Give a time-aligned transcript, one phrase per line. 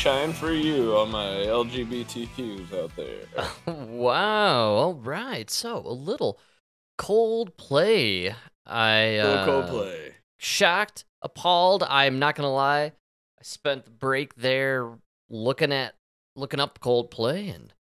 [0.00, 3.44] shine for you on my LGBTQs out there.
[3.86, 4.68] wow.
[4.72, 5.50] All right.
[5.50, 6.38] So a little
[6.98, 8.34] Coldplay.
[8.66, 10.12] I uh, Little Coldplay.
[10.38, 11.82] shocked, appalled.
[11.82, 12.84] I'm not gonna lie.
[13.38, 14.90] I spent the break there
[15.28, 15.94] looking at
[16.34, 17.74] looking up Coldplay and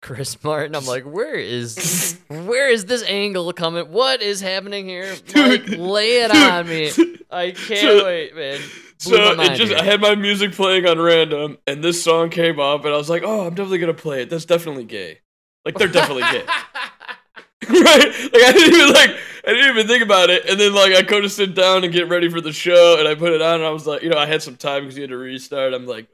[0.00, 0.74] Chris Martin.
[0.74, 3.92] I'm like, where is where is this angle coming?
[3.92, 5.14] What is happening here?
[5.34, 6.36] Lay it Dude.
[6.42, 6.90] on me.
[7.30, 8.60] I can't So- wait, man.
[8.98, 9.72] So it just.
[9.72, 13.10] I had my music playing on random, and this song came up, and I was
[13.10, 14.30] like, "Oh, I'm definitely gonna play it.
[14.30, 15.20] That's definitely gay.
[15.64, 16.44] Like they're definitely gay,
[17.68, 18.06] right?
[18.32, 19.10] Like I didn't even like
[19.46, 21.92] I didn't even think about it, and then like I go to sit down and
[21.92, 24.08] get ready for the show, and I put it on, and I was like, you
[24.08, 25.74] know, I had some time because you had to restart.
[25.74, 26.08] I'm like,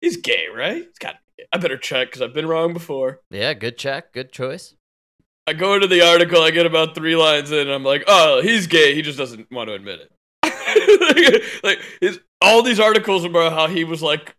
[0.00, 0.84] he's gay, right?
[0.84, 1.12] He's got.
[1.12, 1.48] to be gay.
[1.52, 3.20] I better check because I've been wrong before.
[3.30, 4.74] yeah, good check, good choice.
[5.46, 8.40] I go into the article, I get about three lines in, and I'm like, oh,
[8.42, 8.94] he's gay.
[8.94, 10.11] He just doesn't want to admit it.
[11.00, 14.34] Like, like his, all these articles about how he was like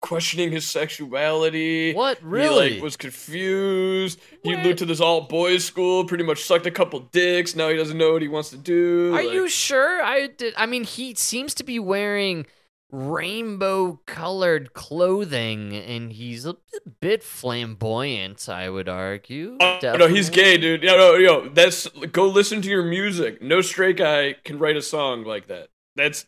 [0.00, 1.92] questioning his sexuality.
[1.94, 2.74] What He really?
[2.74, 4.18] like was confused.
[4.42, 4.64] He What?
[4.64, 7.54] went to this all boys school, pretty much sucked a couple dicks.
[7.54, 9.14] Now he doesn't know what he wants to do.
[9.14, 10.02] Are like- you sure?
[10.02, 10.54] I did.
[10.56, 12.46] I mean, he seems to be wearing
[12.90, 16.56] rainbow colored clothing, and he's a
[17.00, 18.48] bit flamboyant.
[18.48, 19.56] I would argue.
[19.60, 20.82] Oh, no, he's gay, dude.
[20.82, 23.40] Yo, no, yo, that's go listen to your music.
[23.40, 25.68] No straight guy can write a song like that.
[25.96, 26.26] That's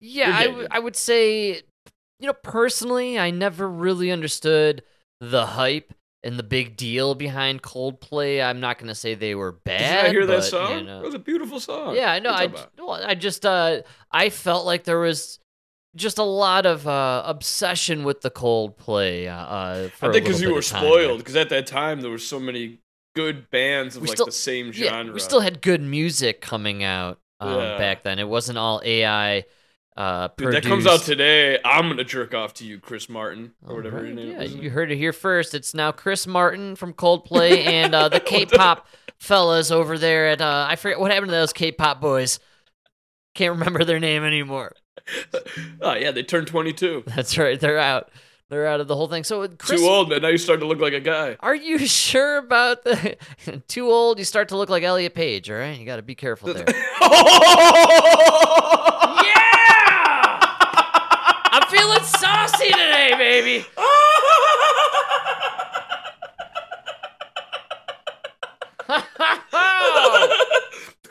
[0.00, 1.62] Yeah, I would- I would say,
[2.18, 4.82] you know, personally, I never really understood
[5.20, 5.92] the hype
[6.24, 8.42] and the big deal behind Coldplay.
[8.44, 9.78] I'm not gonna say they were bad.
[9.78, 10.78] Did not hear that song?
[10.78, 11.94] you know- It was a beautiful song.
[11.94, 12.30] Yeah, I know.
[12.30, 12.46] I,
[12.78, 15.38] well, I just uh I felt like there was
[15.94, 19.28] just a lot of uh obsession with the Coldplay.
[19.28, 21.18] Uh, uh for I think because you were spoiled.
[21.18, 22.78] Because at that time there were so many
[23.14, 25.12] good bands of We like still- the same Yeah, genre.
[25.14, 27.78] we still had good music coming out um, Yeah.
[27.78, 28.18] back then.
[28.18, 29.44] It wasn't all AI.
[29.96, 31.58] Uh, Dude, that comes out today.
[31.64, 34.54] I'm gonna jerk off to you, Chris Martin, or All whatever your name Yeah, is.
[34.54, 35.54] you heard it here first.
[35.54, 38.86] It's now Chris Martin from Coldplay and uh, the K-pop
[39.18, 42.38] fellas over there at uh, I forget what happened to those K-pop boys.
[43.34, 44.72] Can't remember their name anymore.
[45.82, 47.04] oh yeah, they turned 22.
[47.06, 47.58] That's right.
[47.60, 48.10] They're out.
[48.52, 49.24] They're out of the whole thing.
[49.24, 50.20] So Chris, Too old, man.
[50.20, 51.38] Now you start to look like a guy.
[51.40, 53.16] are you sure about the
[53.66, 54.18] too old?
[54.18, 55.50] You start to look like Elliot Page.
[55.50, 56.66] All right, you got to be careful there.
[56.68, 56.78] yeah!
[61.50, 63.64] I'm feeling saucy today, baby.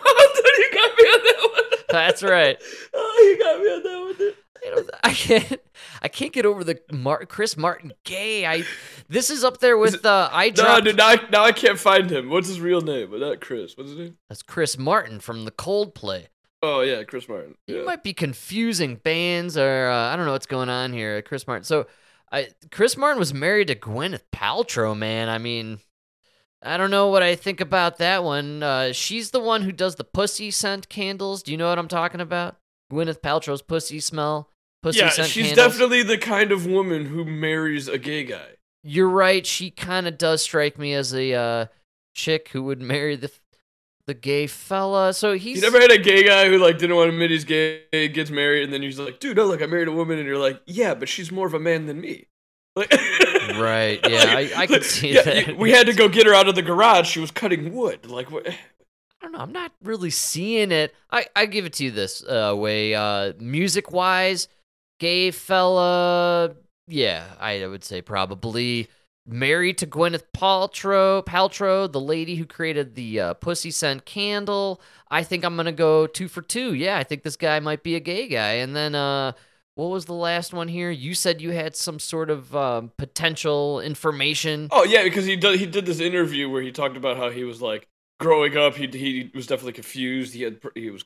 [0.04, 1.80] Oh, you got me on that one.
[1.90, 2.58] That's right.
[2.94, 4.16] Oh, you got me on that one.
[4.18, 4.36] Dude.
[5.04, 5.60] I can't.
[6.02, 8.46] I can't get over the Mar- Chris Martin gay.
[8.46, 8.64] I.
[9.10, 12.10] This is up there with uh, I No, dude, now I, now I can't find
[12.10, 12.30] him.
[12.30, 13.12] What's his real name?
[13.12, 13.76] But not Chris.
[13.76, 14.18] What's his name?
[14.30, 16.28] That's Chris Martin from the Coldplay.
[16.64, 17.56] Oh yeah, Chris Martin.
[17.66, 21.22] You might be confusing bands, or uh, I don't know what's going on here.
[21.24, 21.64] Chris Martin.
[21.64, 21.88] So,
[22.32, 24.96] I Chris Martin was married to Gwyneth Paltrow.
[24.96, 25.80] Man, I mean,
[26.62, 28.62] I don't know what I think about that one.
[28.62, 31.42] Uh, she's the one who does the pussy scent candles.
[31.42, 32.58] Do you know what I'm talking about?
[32.92, 34.51] Gwyneth Paltrow's pussy smell.
[34.84, 35.56] Pussy yeah, she's candles.
[35.56, 38.48] definitely the kind of woman who marries a gay guy.
[38.84, 39.46] You're right.
[39.46, 41.66] She kind of does strike me as a uh,
[42.16, 43.32] chick who would marry the
[44.08, 45.14] the gay fella.
[45.14, 47.44] So he's You never had a gay guy who like didn't want to admit he's
[47.46, 50.28] gay, gets married, and then he's like, "Dude, no, look, I married a woman," and
[50.28, 52.26] you're like, "Yeah, but she's more of a man than me."
[52.76, 52.92] Like,
[53.60, 55.48] Right, yeah, I- I could see yeah, that.
[55.50, 57.08] you- We had to go get her out of the garage.
[57.08, 58.06] She was cutting wood.
[58.10, 58.48] Like, what?
[58.50, 58.56] I
[59.22, 59.40] don't know.
[59.40, 60.96] I'm not really seeing it.
[61.12, 62.96] I, I give it to you this uh, way.
[62.96, 64.48] Uh, music wise,
[65.02, 66.52] gay fella.
[66.88, 68.88] Yeah, I would say probably
[69.26, 71.26] married to Gwyneth Paltrow.
[71.26, 74.80] Paltrow, the lady who created the uh, Pussy Scent candle.
[75.10, 76.76] I think I'm gonna go two for two.
[76.76, 78.54] Yeah, I think this guy might be a gay guy.
[78.54, 79.32] And then, uh,
[79.74, 80.92] what was the last one here?
[80.92, 84.68] You said you had some sort of um, potential information.
[84.72, 87.44] Oh yeah, because he did he did this interview where he talked about how he
[87.44, 87.88] was like
[88.20, 88.76] growing up.
[88.76, 90.36] He he was definitely confused.
[90.36, 91.04] He had he was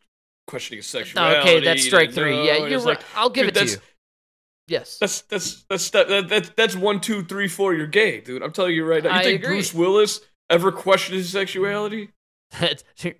[0.47, 1.39] questioning his sexuality.
[1.39, 2.45] Okay, that's strike three.
[2.45, 2.85] Yeah, you're right.
[2.85, 3.77] like, I'll give dude, it to you.
[4.67, 4.97] Yes.
[4.97, 7.73] That's that's that's that, that, that, that's one, two, three, four.
[7.73, 8.41] You're gay, dude.
[8.41, 9.13] I'm telling you right now.
[9.13, 9.55] You I think agree.
[9.55, 12.09] Bruce Willis ever questioned his sexuality?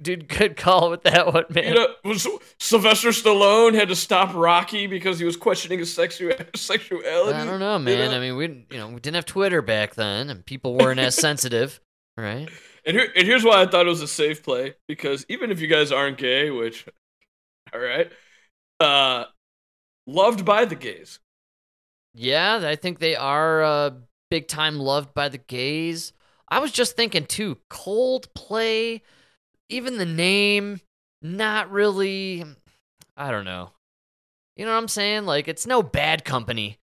[0.02, 1.66] Dude, good call with that one, man.
[1.66, 2.28] You know, was
[2.60, 7.34] Sylvester Stallone had to stop Rocky because he was questioning his sexu- sexuality?
[7.34, 8.12] I don't know, You man.
[8.12, 8.18] know?
[8.18, 11.16] I mean, we you know we didn't have Twitter back then, and people weren't as
[11.16, 11.80] sensitive,
[12.18, 12.50] right?
[12.88, 15.60] And, here, and here's why I thought it was a safe play because even if
[15.60, 16.86] you guys aren't gay, which,
[17.76, 18.12] all right,
[18.80, 19.26] uh,
[20.08, 21.20] loved by the gays.
[22.14, 23.92] Yeah, I think they are uh,
[24.32, 26.14] big time loved by the gays.
[26.48, 29.02] I was just thinking too, Coldplay,
[29.70, 30.80] even the name,
[31.22, 32.46] not really.
[33.18, 33.72] I don't know.
[34.56, 35.26] You know what I'm saying?
[35.26, 36.80] Like it's no Bad Company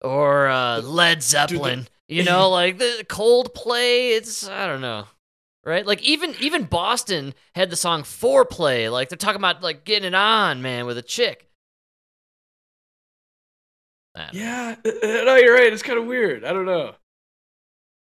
[0.00, 1.86] or uh, Led Zeppelin.
[2.08, 4.16] you know, like the Coldplay.
[4.16, 5.06] It's I don't know,
[5.64, 5.86] right?
[5.86, 8.90] Like even even Boston had the song Foreplay.
[8.90, 11.48] Like they're talking about like getting it on, man, with a chick.
[14.14, 14.28] I.
[14.32, 15.72] Yeah, uh, uh, no, you're right.
[15.72, 16.44] It's kind of weird.
[16.44, 16.94] I don't know.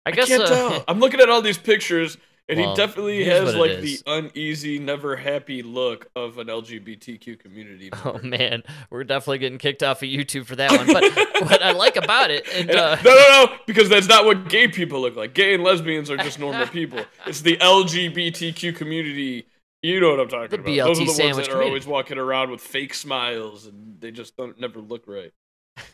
[0.06, 0.84] I I, guess can't uh, tell.
[0.88, 2.18] I'm looking at all these pictures,
[2.50, 7.90] and Well, he definitely has like the uneasy, never happy look of an LGBTQ community.
[8.06, 10.88] Oh man, we're definitely getting kicked off of YouTube for that one.
[10.88, 11.04] But
[11.50, 14.50] what I like about it, and And- uh, no, no, no, because that's not what
[14.50, 15.34] gay people look like.
[15.34, 17.00] Gay and lesbians are just normal people.
[17.28, 19.48] It's the LGBTQ community.
[19.82, 20.88] You know what I'm talking The about.
[20.88, 21.70] Those are the ones that are community.
[21.70, 25.32] always walking around with fake smiles, and they just don't never look right.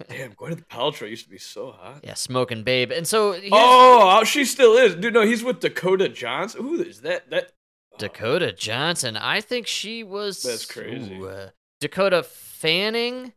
[0.10, 2.00] Damn, Gwyneth Paltrow used to be so hot.
[2.04, 2.92] yeah, smoking babe.
[2.92, 5.14] And so Oh, she still is, dude.
[5.14, 6.62] No, he's with Dakota Johnson.
[6.62, 7.30] Who is that?
[7.30, 7.52] That
[7.98, 9.16] Dakota Johnson.
[9.18, 10.42] I think she was.
[10.44, 11.16] That's crazy.
[11.18, 11.50] ooh, uh,
[11.82, 13.34] Dakota Fanning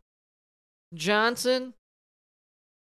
[0.93, 1.73] Johnson.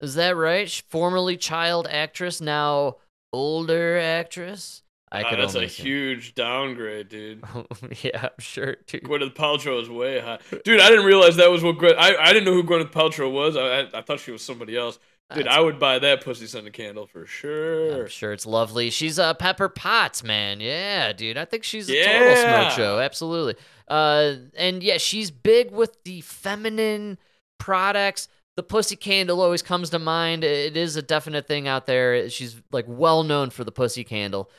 [0.00, 0.70] Is that right?
[0.70, 2.96] Sh- Formerly child actress, now
[3.32, 4.82] older actress.
[5.12, 5.86] I Ah, could that's a assume.
[5.86, 7.42] huge downgrade, dude.
[8.02, 8.76] yeah, I'm sure.
[8.86, 9.02] Dude.
[9.04, 10.80] Gwyneth Paltrow is way hot, dude.
[10.80, 11.94] I didn't realize that was what Gwen.
[11.98, 13.56] I, I didn't know who Gwyneth Paltrow was.
[13.56, 14.98] I, I, I thought she was somebody else.
[15.34, 18.02] Dude, That's- I would buy that pussy scented candle for sure.
[18.02, 18.90] I'm sure it's lovely.
[18.90, 20.58] She's uh, Pepper Potts, man.
[20.60, 21.36] Yeah, dude.
[21.38, 22.62] I think she's a total Yeah.
[22.68, 22.98] smoke show.
[22.98, 23.54] Absolutely.
[23.86, 27.16] Uh, and yeah, she's big with the feminine
[27.58, 28.28] products.
[28.56, 30.42] The pussy candle always comes to mind.
[30.44, 32.28] It is a definite thing out there.
[32.28, 34.50] She's like well known for the pussy candle,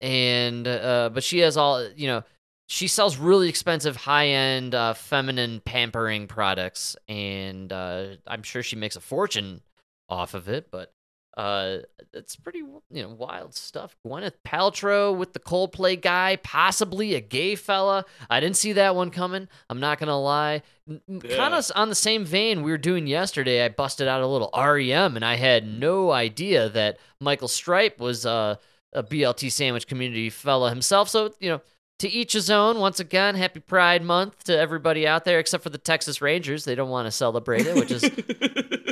[0.00, 2.22] and uh, but she has all you know.
[2.66, 8.74] She sells really expensive, high end, uh, feminine pampering products, and uh, I'm sure she
[8.74, 9.60] makes a fortune
[10.08, 10.70] off of it.
[10.70, 10.90] But
[11.36, 11.78] uh,
[12.12, 13.96] it's pretty you know wild stuff.
[14.06, 18.04] Gwyneth Paltrow with the Coldplay guy, possibly a gay fella.
[18.30, 19.48] I didn't see that one coming.
[19.68, 20.62] I'm not gonna lie.
[20.88, 23.64] Kind of on the same vein we were doing yesterday.
[23.64, 28.24] I busted out a little REM, and I had no idea that Michael Stipe was
[28.24, 28.56] uh,
[28.94, 31.08] a BLT sandwich community fella himself.
[31.08, 31.60] So you know.
[32.00, 32.80] To each his own.
[32.80, 36.64] Once again, happy Pride Month to everybody out there, except for the Texas Rangers.
[36.64, 38.10] They don't want to celebrate it, which is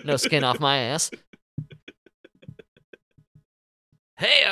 [0.05, 1.11] no skin off my ass.
[4.17, 4.45] Hey,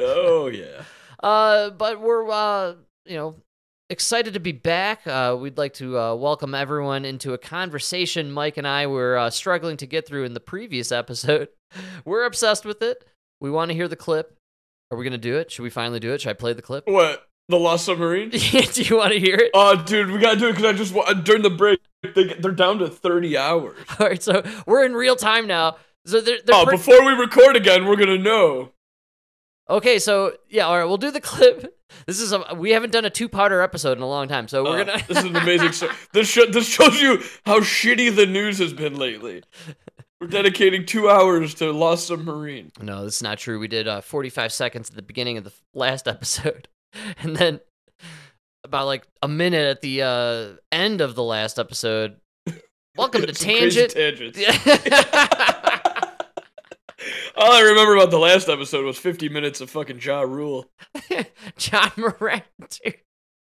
[0.00, 0.82] oh yeah.
[1.22, 2.74] uh, but we're uh,
[3.06, 3.36] you know,
[3.88, 5.06] excited to be back.
[5.06, 9.30] Uh, we'd like to uh, welcome everyone into a conversation Mike and I were uh,
[9.30, 11.48] struggling to get through in the previous episode.
[12.04, 13.04] We're obsessed with it.
[13.40, 14.36] We want to hear the clip.
[14.90, 15.50] Are we gonna do it?
[15.52, 16.20] Should we finally do it?
[16.20, 16.84] Should I play the clip?
[16.86, 17.26] What?
[17.48, 18.30] The Lost Submarine?
[18.30, 18.38] do
[18.82, 19.50] you want to hear it?
[19.54, 22.52] Oh, dude, we gotta do it because I just wa- during the break they they're
[22.52, 23.76] down to thirty hours.
[23.98, 25.76] All right, so we're in real time now.
[26.06, 28.72] So they're, they're Oh, before we record again, we're gonna know.
[29.68, 31.76] Okay, so yeah, all right, we'll do the clip.
[32.06, 34.80] This is a we haven't done a two-parter episode in a long time, so we're
[34.80, 35.02] Uh, gonna.
[35.06, 35.92] this is an amazing story.
[36.12, 39.42] This sho- this shows you how shitty the news has been lately.
[40.20, 42.72] We're dedicating two hours to Lost Submarine.
[42.80, 43.58] no, this is not true.
[43.58, 46.68] We did uh, 45 seconds at the beginning of the last episode,
[47.22, 47.60] and then
[48.62, 52.16] about like a minute at the uh, end of the last episode.
[52.98, 53.92] Welcome to Tangent.
[53.92, 54.38] tangents.
[57.36, 60.66] All I remember about the last episode was 50 minutes of fucking Ja Rule.
[61.56, 62.42] John Moran.
[62.84, 62.96] dude.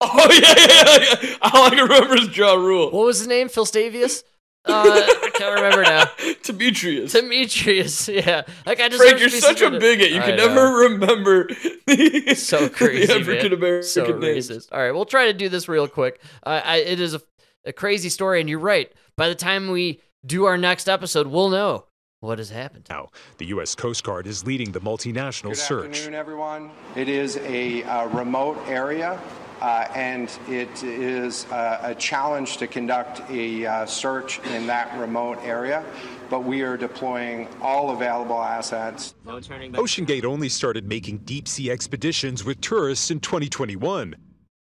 [0.03, 1.37] Oh yeah, yeah, yeah.
[1.41, 2.91] All I can remember is Ja Rule.
[2.91, 3.49] What was his name?
[3.49, 4.25] Phil Stavius.
[4.69, 4.83] Uh,
[5.25, 6.05] I can't remember now.
[6.43, 7.13] Demetrius.
[7.13, 8.09] Demetrius.
[8.17, 10.11] Yeah, like I just Frank, you're such a bigot.
[10.11, 11.45] You can never remember
[11.87, 13.13] the, So crazy.
[13.13, 14.51] African American so names.
[14.51, 14.69] racist.
[14.73, 16.21] All right, we'll try to do this real quick.
[16.45, 17.21] Uh, I, it is a,
[17.65, 18.91] a crazy story, and you're right.
[19.17, 21.85] By the time we do our next episode, we'll know
[22.21, 22.87] what has happened.
[22.89, 23.75] Now, the U.S.
[23.75, 25.91] Coast Guard is leading the multinational Good search.
[25.99, 26.71] afternoon, everyone.
[26.97, 29.21] It is a uh, remote area,
[29.61, 35.39] uh, and it is uh, a challenge to conduct a uh, search in that remote
[35.43, 35.85] area.
[36.29, 39.15] But we are deploying all available assets.
[39.27, 44.17] OceanGate only started making deep sea expeditions with tourists in 2021.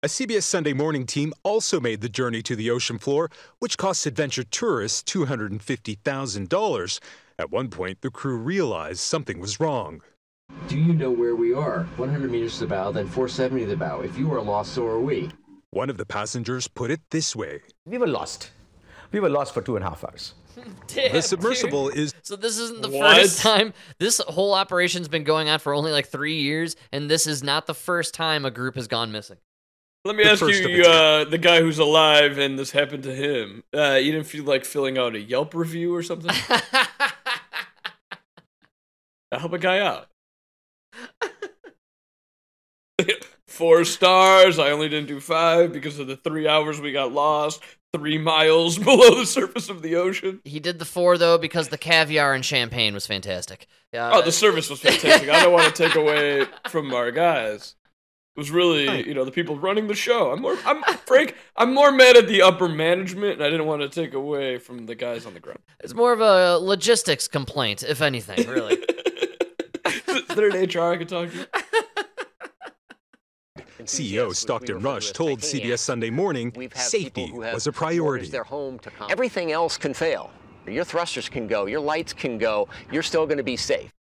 [0.02, 4.06] A CBS Sunday morning team also made the journey to the ocean floor, which costs
[4.06, 7.00] adventure tourists $250,000.
[7.38, 10.02] At one point, the crew realized something was wrong.
[10.68, 11.84] Do you know where we are?
[11.98, 14.02] 100 meters to the bow, then 470 to the bow.
[14.02, 15.30] If you are lost, so are we.
[15.72, 18.52] One of the passengers put it this way We were lost.
[19.12, 20.34] We were lost for two and a half hours.
[20.88, 23.18] Damn, The submersible is So this isn't the What?
[23.18, 23.74] first time.
[24.00, 27.66] This whole operation's been going on for only like three years, and this is not
[27.68, 29.38] the first time a group has gone missing.
[30.06, 33.64] Let me The ask you, uh, the guy who's alive and this happened to him.
[33.76, 36.32] Uh, you didn't feel like filling out a Yelp review or something?
[39.32, 40.08] I help a guy out.
[43.48, 44.60] Four stars.
[44.60, 47.62] I only didn't do five because of the three hours we got lost.
[47.94, 50.40] three miles below the surface of the ocean.
[50.46, 53.68] He did the four though because the caviar and champagne was fantastic.
[53.94, 55.30] Uh, Oh, the service was fantastic.
[55.30, 57.76] I don't want to take away from our guys.
[58.36, 60.32] It was really, you know, the people running the show.
[60.32, 61.36] I'm more, I'm Frank.
[61.58, 64.86] I'm more mad at the upper management, and I didn't want to take away from
[64.86, 65.60] the guys on the ground.
[65.82, 68.78] it's more of a logistics complaint, if anything, really.
[70.44, 71.48] Is there an HR I could talk to?
[73.84, 78.28] CEO Stockton Rush told CBS Sunday Morning safety people who have was a priority.
[78.28, 79.10] Their home to come.
[79.12, 80.32] Everything else can fail.
[80.68, 82.70] Your thrusters can go, your lights can go.
[82.92, 83.92] You're still going to be safe.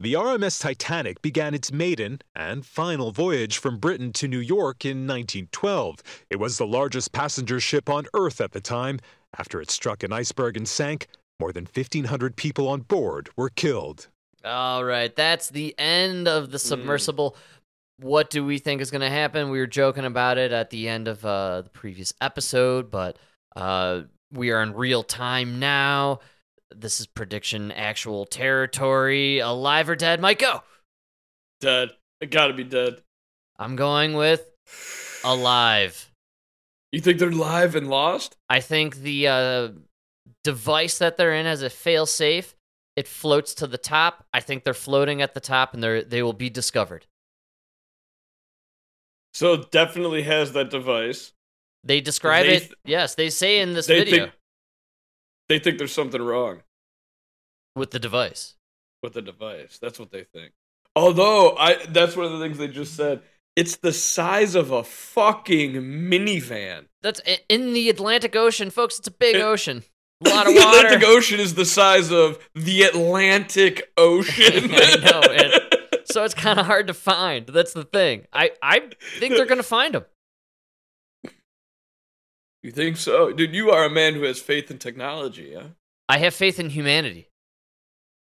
[0.00, 5.08] The RMS Titanic began its maiden and final voyage from Britain to New York in
[5.08, 5.96] 1912.
[6.30, 9.00] It was the largest passenger ship on Earth at the time.
[9.36, 11.08] After it struck an iceberg and sank,
[11.40, 14.08] more than 1,500 people on board were killed.
[14.44, 17.36] All right, that's the end of the submersible.
[17.98, 19.50] What do we think is going to happen?
[19.50, 23.18] We were joking about it at the end of uh, the previous episode, but
[23.56, 24.02] uh,
[24.32, 26.20] we are in real time now.
[26.74, 29.40] This is prediction actual territory.
[29.40, 30.20] Alive or dead?
[30.20, 30.62] Mike, go.
[31.60, 31.90] Dead.
[32.20, 33.02] It gotta be dead.
[33.58, 34.48] I'm going with
[35.24, 36.10] alive.
[36.92, 38.36] You think they're live and lost?
[38.48, 39.68] I think the uh,
[40.44, 42.54] device that they're in has a fail safe.
[42.98, 44.26] It floats to the top.
[44.34, 47.06] I think they're floating at the top, and they they will be discovered.
[49.34, 51.32] So it definitely has that device.
[51.84, 52.72] They describe They it.
[52.84, 54.32] yes, they say in this they video think
[55.48, 56.62] they think there's something wrong
[57.76, 58.56] with the device.
[59.02, 59.78] with the device.
[59.80, 60.52] That's what they think.
[60.96, 63.22] Although I that's one of the things they just said.
[63.54, 66.86] It's the size of a fucking minivan.
[67.02, 68.98] That's in the Atlantic Ocean, folks.
[69.00, 69.82] It's a big It- ocean,
[70.24, 70.60] a lot of the.
[70.60, 74.70] Atlantic Ocean is the size of the Atlantic Ocean.
[74.72, 77.46] I know, and- so it's kind of hard to find.
[77.46, 78.26] That's the thing.
[78.32, 80.04] I I think they're gonna find them.
[82.62, 83.32] You think so?
[83.32, 85.68] Dude, you are a man who has faith in technology, huh?
[86.08, 87.28] I have faith in humanity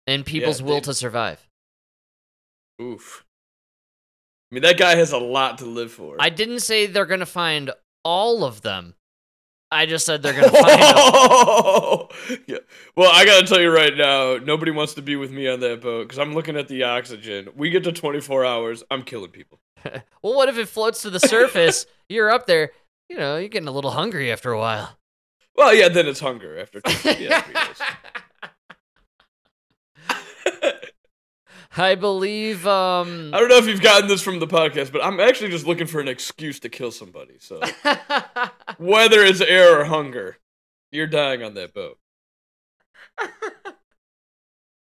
[0.07, 1.49] and people's will to survive.
[2.83, 3.25] Oof.
[4.51, 6.17] I mean, that guy has a lot to live for.
[6.19, 7.71] I didn't say they're gonna find
[8.05, 8.95] all of them.
[9.73, 12.41] I just said they're gonna find them.
[12.47, 12.59] yeah.
[12.97, 15.81] Well, I gotta tell you right now, nobody wants to be with me on that
[15.81, 17.49] boat because I'm looking at the oxygen.
[17.55, 19.61] We get to 24 hours, I'm killing people.
[20.23, 21.87] Well, what if it floats to the surface?
[22.11, 22.73] you're up there.
[23.09, 24.99] You know, you're getting a little hungry after a while.
[25.57, 26.83] Well, yeah, then it's hunger after.
[27.19, 27.81] yeah, three days.
[31.77, 32.67] I believe.
[32.67, 35.67] Um, I don't know if you've gotten this from the podcast, but I'm actually just
[35.67, 37.35] looking for an excuse to kill somebody.
[37.39, 37.61] So
[38.79, 40.39] whether it's air or hunger,
[40.91, 41.99] you're dying on that boat.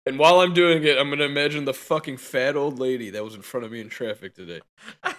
[0.06, 3.34] And while I'm doing it, I'm gonna imagine the fucking fat old lady that was
[3.34, 4.60] in front of me in traffic today.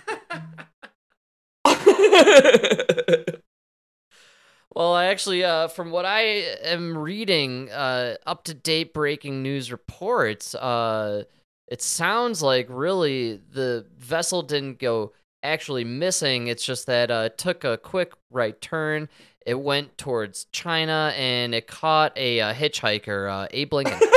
[4.76, 6.20] Well, I actually, uh, from what I
[6.64, 11.24] am reading, uh, up to date breaking news reports, uh,
[11.68, 16.48] it sounds like really the vessel didn't go actually missing.
[16.48, 19.10] It's just that uh, it took a quick right turn.
[19.46, 24.00] It went towards China and it caught a uh, hitchhiker, uh, Abe Lincoln.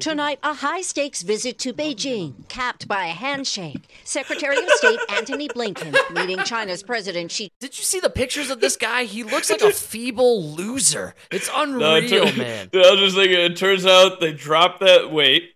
[0.00, 3.78] Tonight, a high stakes visit to Beijing, capped by a handshake.
[4.04, 8.60] Secretary of State Antony Blinken meeting China's President Xi Did you see the pictures of
[8.60, 9.04] this guy?
[9.04, 11.14] He looks like a feeble loser.
[11.30, 12.70] It's unreal, No, it tur- man.
[12.74, 15.50] I was just thinking, it turns out they dropped that weight.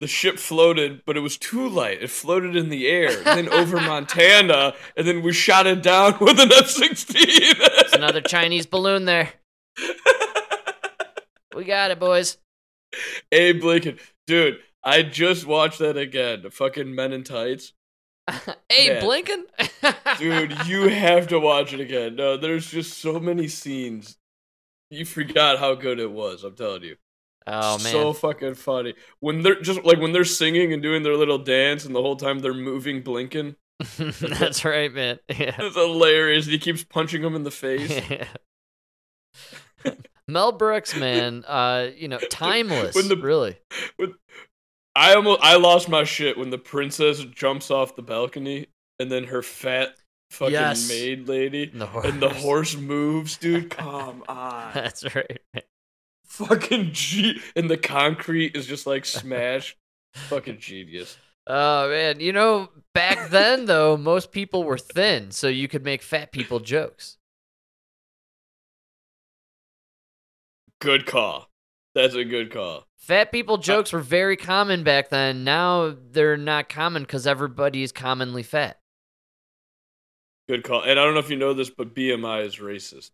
[0.00, 2.02] The ship floated, but it was too light.
[2.02, 6.38] It floated in the air, then over Montana, and then we shot it down with
[6.38, 7.16] an F 16.
[7.26, 9.32] It's another Chinese balloon there.
[11.54, 12.36] We got it, boys.
[13.32, 13.98] Abe Lincoln.
[14.26, 16.42] Dude, I just watched that again.
[16.42, 17.72] The fucking Men in Tights.
[18.68, 19.02] Hey, Man.
[19.02, 20.18] Blinken.
[20.18, 22.14] Dude, you have to watch it again.
[22.16, 24.18] No, there's just so many scenes.
[24.90, 26.96] You forgot how good it was, I'm telling you.
[27.46, 27.92] Oh man.
[27.92, 28.94] So fucking funny.
[29.20, 32.16] When they're just like when they're singing and doing their little dance and the whole
[32.16, 33.56] time they're moving blinking.
[33.98, 35.18] That's right, man.
[35.28, 35.54] Yeah.
[35.58, 36.46] It's hilarious.
[36.46, 38.00] He keeps punching him in the face.
[40.28, 42.94] Mel Brooks, man, uh, you know, timeless.
[42.96, 43.56] When the- really.
[43.96, 44.14] When-
[44.96, 49.24] I almost I lost my shit when the princess jumps off the balcony and then
[49.24, 49.94] her fat
[50.30, 50.88] fucking Yes.
[50.88, 52.72] maid lady And the and the horse.
[52.72, 53.68] horse moves, dude.
[53.68, 54.70] Come on.
[54.72, 55.38] That's right.
[55.52, 55.62] man.
[56.36, 59.76] Fucking G and the concrete is just like smashed.
[60.14, 61.16] fucking genius.
[61.46, 66.02] Oh man, you know, back then though, most people were thin, so you could make
[66.02, 67.18] fat people jokes.
[70.80, 71.48] Good call.
[71.94, 72.86] That's a good call.
[72.98, 75.44] Fat people uh, jokes were very common back then.
[75.44, 78.78] Now they're not common because everybody is commonly fat.
[80.48, 80.82] Good call.
[80.82, 83.10] And I don't know if you know this, but BMI is racist.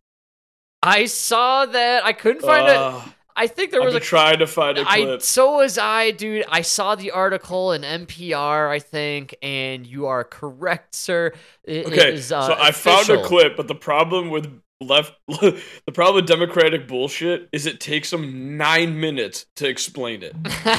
[0.82, 2.04] I saw that.
[2.04, 2.76] I couldn't find it.
[2.76, 3.00] Uh,
[3.34, 5.22] I think there was a trying to find a I clip.
[5.22, 6.44] so was I, dude.
[6.48, 11.32] I saw the article in NPR, I think, and you are correct, sir.
[11.64, 15.92] It Okay, is, uh, so I found a clip, but the problem with left, the
[15.94, 20.34] problem with Democratic bullshit is it takes them nine minutes to explain it.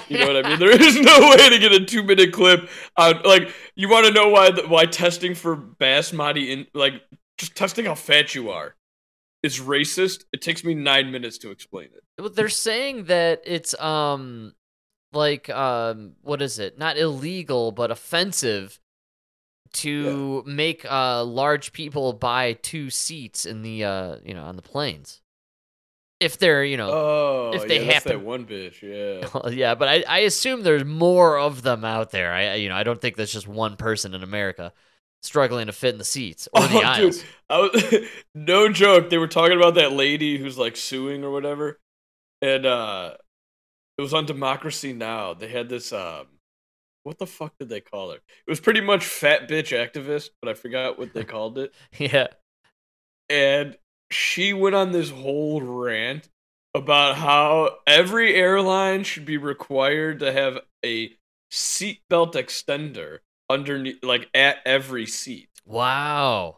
[0.09, 0.59] You know what I mean?
[0.59, 2.69] There is no way to get a two minute clip.
[2.97, 7.01] On, like, you want to know why the, why testing for basmati in like
[7.37, 8.75] just testing how fat you are
[9.43, 10.23] is racist?
[10.33, 12.03] It takes me nine minutes to explain it.
[12.17, 14.53] Well, They're saying that it's um
[15.11, 16.77] like um what is it?
[16.79, 18.79] Not illegal, but offensive
[19.73, 24.61] to make uh large people buy two seats in the uh you know on the
[24.61, 25.21] planes.
[26.19, 29.49] If they're you know Oh, if they yeah, that's happen- one bitch, yeah.
[29.49, 32.31] Yeah, but I, I assume there's more of them out there.
[32.31, 34.71] I I- you know I don't think there's just one person in America
[35.23, 37.19] struggling to fit in the seats or the Oh, aisles.
[37.19, 37.95] dude, I was,
[38.35, 39.09] no joke.
[39.09, 41.79] They were talking about that lady who's like suing or whatever,
[42.41, 43.15] and uh,
[43.97, 45.33] it was on Democracy Now.
[45.33, 46.27] They had this um,
[47.03, 48.17] what the fuck did they call her?
[48.17, 51.73] It was pretty much fat bitch activist, but I forgot what they called it.
[51.97, 52.27] Yeah,
[53.29, 53.77] And
[54.11, 56.29] she went on this whole rant
[56.75, 61.09] about how every airline should be required to have a
[61.51, 63.19] seatbelt extender
[63.53, 65.49] underneath, like at every seat.
[65.65, 66.57] wow.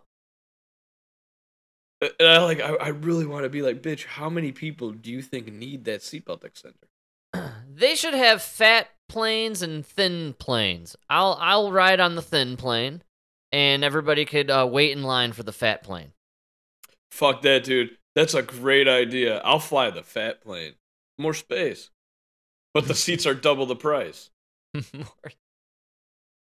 [2.02, 5.12] And I like I, I really want to be like, bitch, how many people do
[5.12, 6.74] you think need that seatbelt extender?
[7.76, 10.96] They should have fat planes and thin planes.
[11.10, 13.04] I'll I'll ride on the thin plane,
[13.52, 16.14] and everybody could uh, wait in line for the fat plane.
[17.12, 17.98] Fuck that, dude.
[18.16, 19.40] That's a great idea.
[19.40, 20.76] I'll fly the fat plane.
[21.18, 21.90] More space.
[22.74, 24.30] But the seats are double the price.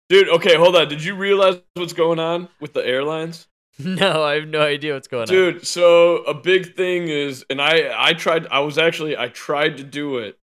[0.09, 0.87] Dude, okay, hold on.
[0.87, 3.47] Did you realize what's going on with the airlines?
[3.79, 5.27] no, I have no idea what's going on.
[5.27, 9.77] Dude, so a big thing is and I I tried I was actually I tried
[9.77, 10.37] to do it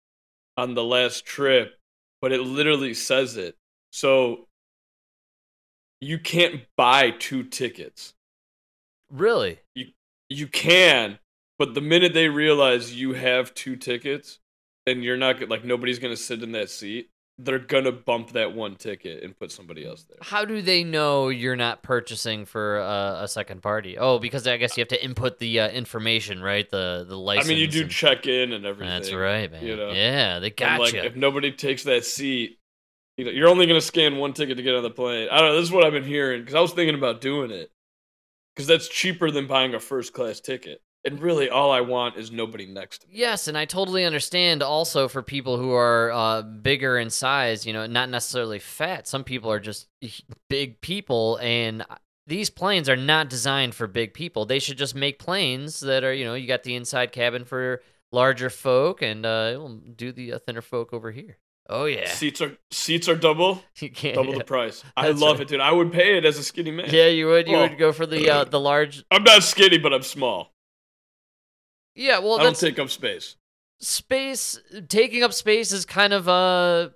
[0.57, 1.79] on the last trip,
[2.21, 3.57] but it literally says it.
[3.91, 4.49] So
[6.01, 8.15] you can't buy two tickets.
[9.11, 9.61] Really?
[10.29, 11.19] You can,
[11.59, 14.41] but the minute they realize you have two tickets
[14.87, 17.11] and you're not like nobody's going to sit in that seat,
[17.45, 20.19] they're going to bump that one ticket and put somebody else there.
[20.21, 23.99] How do they know you're not purchasing for uh, a second party?
[23.99, 26.69] Oh, because I guess you have to input the uh, information, right?
[26.69, 27.47] The the license.
[27.47, 28.95] I mean, you do and- check in and everything.
[28.95, 29.65] That's right, man.
[29.65, 29.93] you know?
[29.93, 31.01] Yeah, they got like, you.
[31.03, 32.59] if nobody takes that seat,
[33.17, 35.29] you know, you're only going to scan one ticket to get on the plane.
[35.31, 35.57] I don't know.
[35.57, 37.71] This is what I've been hearing because I was thinking about doing it
[38.55, 40.83] because that's cheaper than buying a first class ticket.
[41.05, 43.15] And really, all I want is nobody next to me.
[43.17, 47.73] Yes, and I totally understand also for people who are uh, bigger in size, you
[47.73, 49.09] know, not necessarily fat.
[49.09, 49.89] Some people are just
[50.49, 51.85] big people, and
[52.29, 54.45] these planes are not designed for big people.
[54.47, 57.83] They should just make planes that are, you know, you got the inside cabin for
[58.13, 61.39] larger folk, and uh, we'll do the uh, thinner folk over here.
[61.69, 62.09] Oh, yeah.
[62.11, 64.39] Seats are seats are double, You can't, double yeah.
[64.39, 64.85] the price.
[64.97, 65.43] I That's love right.
[65.43, 65.61] it, dude.
[65.61, 66.91] I would pay it as a skinny man.
[66.91, 67.49] Yeah, you would.
[67.49, 67.61] You Oh.
[67.63, 69.05] would go for the uh, the large.
[69.11, 70.52] I'm not skinny, but I'm small.
[71.95, 73.37] Yeah, well, I don't take up space.
[73.79, 74.59] space.
[74.89, 76.91] Taking up space is kind of uh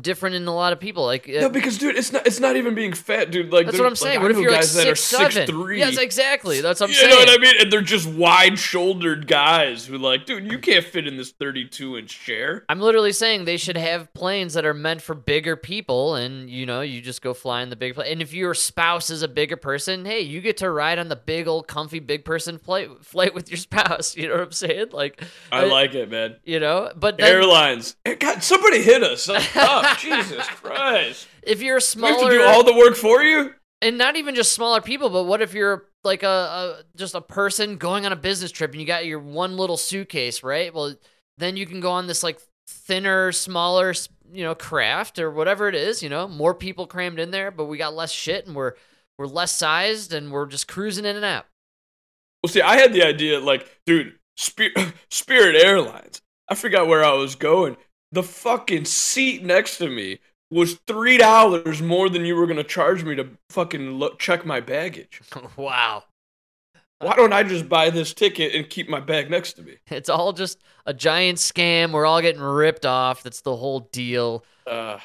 [0.00, 1.04] different in a lot of people.
[1.04, 2.26] Like uh, No, because dude, it's not.
[2.26, 3.52] It's not even being fat, dude.
[3.52, 4.18] Like That's what I'm saying.
[4.18, 5.32] I what if you're like guys that are six seven?
[5.32, 5.78] six three?
[5.78, 6.60] Yes, exactly.
[6.60, 7.10] That's what I'm you saying.
[7.10, 7.54] know what I mean?
[7.60, 12.64] And they're just wide-shouldered guys who, like, dude, you can't fit in this 32-inch chair.
[12.68, 16.66] I'm literally saying they should have planes that are meant for bigger people, and you
[16.66, 18.10] know, you just go fly in the big plane.
[18.12, 21.16] And if your spouse is a bigger person, hey, you get to ride on the
[21.16, 24.16] big old comfy big person flight flight with your spouse.
[24.16, 24.86] You know what I'm saying?
[24.92, 26.36] Like, I like it, man.
[26.44, 26.90] you know.
[26.96, 27.96] But then, Airlines.
[28.18, 29.28] God, somebody hit us.
[29.98, 31.28] Jesus Christ.
[31.42, 33.54] if you're a We have to do all the work for you.
[33.80, 37.20] and not even just smaller people, but what if you're like a, a just a
[37.20, 40.72] person going on a business trip and you got your one little suitcase, right?
[40.74, 40.94] Well,
[41.38, 43.94] then you can go on this like thinner, smaller,
[44.32, 46.02] you know, craft or whatever it is.
[46.02, 48.74] You know, more people crammed in there, but we got less shit and we're
[49.18, 51.46] we're less sized and we're just cruising in and out.
[52.42, 54.72] Well, see, I had the idea, like, dude, Spir-
[55.10, 56.20] Spirit Airlines.
[56.48, 57.76] I forgot where I was going.
[58.12, 60.18] The fucking seat next to me
[60.50, 64.60] was three dollars more than you were gonna charge me to fucking lo- check my
[64.60, 65.22] baggage.
[65.56, 66.04] wow,
[66.98, 69.76] Why don't I just buy this ticket and keep my bag next to me?
[69.90, 71.92] it's all just a giant scam.
[71.92, 73.22] We're all getting ripped off.
[73.22, 74.44] That's the whole deal.
[74.66, 74.98] Uh,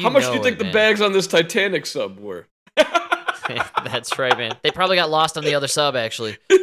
[0.00, 0.72] how much do you think it, the man.
[0.72, 2.46] bags on this Titanic sub were?
[3.84, 4.56] That's right, man.
[4.62, 6.36] They probably got lost on the other sub, actually.
[6.50, 6.58] you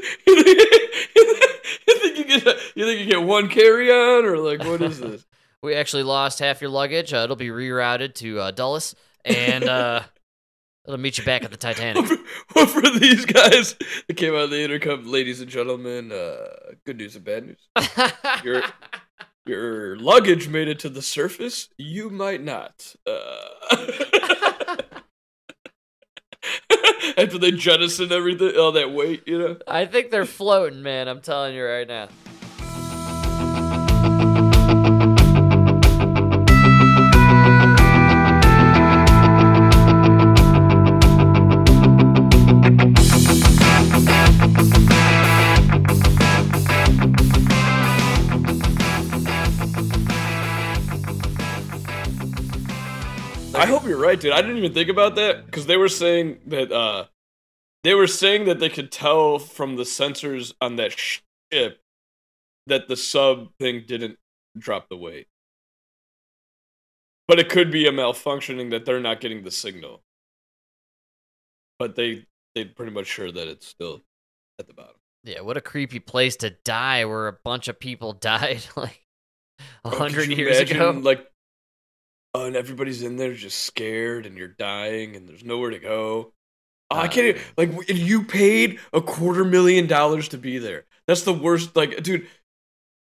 [1.85, 5.25] think you get you think you get one carry on or like what is this?
[5.63, 7.13] We actually lost half your luggage.
[7.13, 10.03] Uh, it'll be rerouted to uh, Dulles, and uh,
[10.85, 12.05] It'll meet you back at the Titanic.
[12.53, 13.75] Well, for these guys
[14.07, 16.47] that came out of the intercom, ladies and gentlemen, uh,
[16.85, 17.69] good news and bad news.
[18.43, 18.63] Your
[19.45, 21.69] your luggage made it to the surface.
[21.77, 22.95] You might not.
[23.05, 24.77] Uh,
[27.17, 29.57] after they jettison everything, all that weight, you know.
[29.67, 31.09] I think they're floating, man.
[31.09, 32.07] I'm telling you right now.
[53.63, 54.33] I hope you're right, dude.
[54.33, 57.05] I didn't even think about that because they were saying that uh,
[57.85, 61.79] they were saying that they could tell from the sensors on that ship
[62.67, 64.17] that the sub thing didn't
[64.57, 65.27] drop the weight,
[67.25, 70.03] but it could be a malfunctioning that they're not getting the signal.
[71.79, 74.01] But they they're pretty much sure that it's still
[74.59, 74.95] at the bottom.
[75.23, 78.99] Yeah, what a creepy place to die where a bunch of people died like
[79.85, 80.91] a Bro, could hundred years ago.
[81.01, 81.31] Like,
[82.35, 86.33] and everybody's in there just scared, and you're dying, and there's nowhere to go.
[86.91, 87.27] Oh, I can't.
[87.27, 87.41] even-.
[87.57, 90.85] Like, you paid a quarter million dollars to be there.
[91.07, 91.75] That's the worst.
[91.75, 92.27] Like, dude,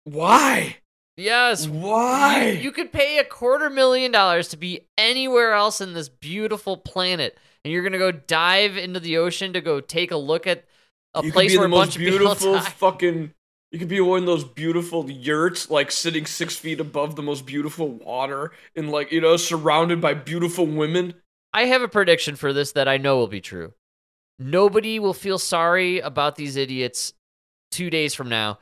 [0.04, 0.78] why?
[1.18, 1.68] Yes.
[1.68, 2.48] Why?
[2.50, 6.78] You, you could pay a quarter million dollars to be anywhere else in this beautiful
[6.78, 10.66] planet, and you're gonna go dive into the ocean to go take a look at
[11.14, 12.60] a You place where a bunch of people die.
[12.62, 13.34] fucking.
[13.72, 17.46] You could be one of those beautiful yurts, like sitting six feet above the most
[17.46, 21.14] beautiful water, and like you know, surrounded by beautiful women.
[21.54, 23.74] I have a prediction for this that I know will be true.
[24.38, 27.14] Nobody will feel sorry about these idiots
[27.72, 28.60] two days from now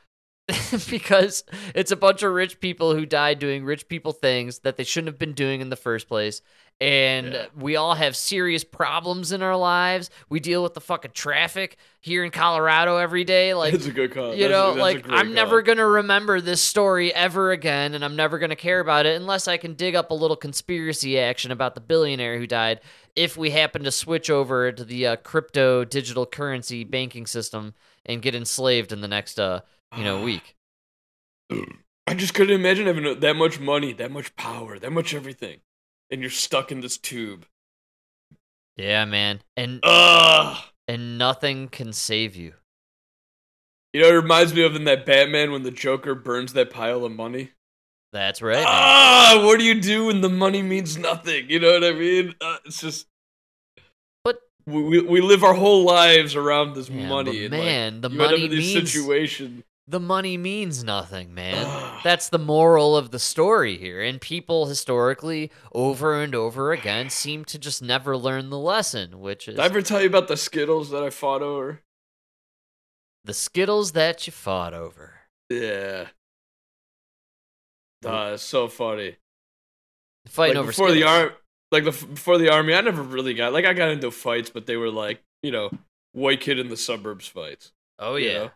[0.89, 1.43] because
[1.74, 5.08] it's a bunch of rich people who died doing rich people things that they shouldn't
[5.08, 6.41] have been doing in the first place.
[6.82, 7.46] And Yeah.
[7.58, 10.10] we all have serious problems in our lives.
[10.30, 13.54] We deal with the fucking traffic here in Colorado every day.
[13.60, 14.34] Like, It's a good call.
[14.34, 15.34] you That's know, a like I'm call.
[15.34, 19.48] never gonna remember this story ever again, and I'm never gonna care about it unless
[19.48, 22.80] I can dig up a little conspiracy action about the billionaire who died.
[23.15, 27.74] If we happen to switch over to the uh, crypto digital currency banking system
[28.06, 29.60] and get enslaved in the next, uh,
[29.98, 30.56] you know, week.
[32.08, 35.60] I just couldn't imagine having that much money, that much power, that much everything,
[36.12, 37.45] and you're stuck in this tube.
[38.78, 40.58] Yeah, man, and Ugh.
[40.88, 42.54] and nothing can save you.
[43.93, 47.04] You know, it reminds me of in that Batman when the Joker burns that pile
[47.06, 47.52] of money.
[48.13, 48.56] That's right.
[48.58, 48.65] man.
[48.67, 51.50] Ah, what do you do when the money means nothing?
[51.50, 52.36] You know what I mean?
[52.39, 53.08] Uh, it's just.
[54.24, 57.45] But- we, we live our whole lives around this Yeah, money.
[57.45, 59.63] and, like, man, the you end up money in this means- situation.
[59.89, 61.99] The money means nothing, man.
[62.04, 64.02] That's the moral of the story here.
[64.02, 69.47] And people historically, over and over again, seem to just never learn the lesson, which
[69.47, 71.82] is Did I ever tell you about the Skittles that I fought over?
[73.25, 75.13] the Skittles that you fought over.
[75.49, 76.08] Yeah.
[78.06, 79.17] Uh, it's so funny.
[80.28, 81.17] Fighting like over before the Skittles.
[81.17, 81.32] army,
[81.71, 84.65] like the before the army, I never really got like I got into fights, but
[84.67, 85.69] they were like you know
[86.13, 87.71] white kid in the suburbs fights.
[87.97, 88.34] Oh, you yeah.
[88.34, 88.52] know?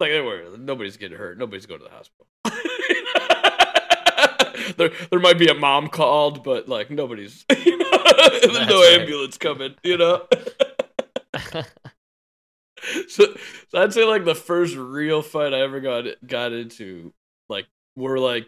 [0.00, 2.26] Like they were nobody's getting hurt, nobody's going to the hospital.
[4.76, 8.80] there, there might be a mom called, but like nobody's, you know, there's That's no
[8.80, 9.00] right.
[9.00, 10.26] ambulance coming, you know.
[13.08, 13.24] so,
[13.68, 17.12] so I'd say like the first real fight I ever got got into,
[17.48, 18.46] like we're like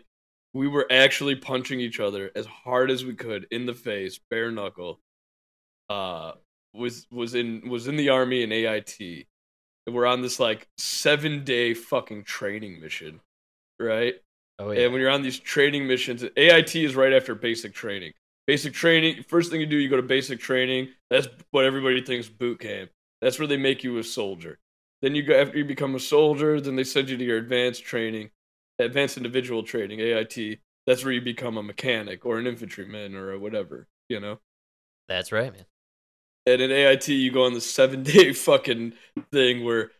[0.52, 4.50] we were actually punching each other as hard as we could in the face, bare
[4.50, 5.00] knuckle.
[5.88, 6.32] Uh,
[6.72, 9.26] was was in was in the army in AIT.
[9.90, 13.18] And we're on this like seven day fucking training mission,
[13.80, 14.14] right?
[14.60, 14.82] oh, yeah.
[14.82, 18.12] And when you're on these training missions, AIT is right after basic training.
[18.46, 20.90] Basic training, first thing you do, you go to basic training.
[21.10, 22.92] That's what everybody thinks boot camp.
[23.20, 24.60] That's where they make you a soldier.
[25.02, 27.82] Then you go after you become a soldier, then they send you to your advanced
[27.82, 28.30] training,
[28.78, 30.60] advanced individual training, AIT.
[30.86, 34.38] That's where you become a mechanic or an infantryman or whatever, you know?
[35.08, 35.64] That's right, man.
[36.46, 38.94] And in AIT, you go on the seven day fucking
[39.32, 39.90] thing where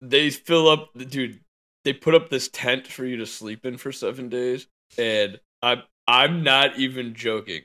[0.00, 1.40] they fill up dude.
[1.84, 4.66] They put up this tent for you to sleep in for seven days,
[4.96, 7.62] and I'm I'm not even joking.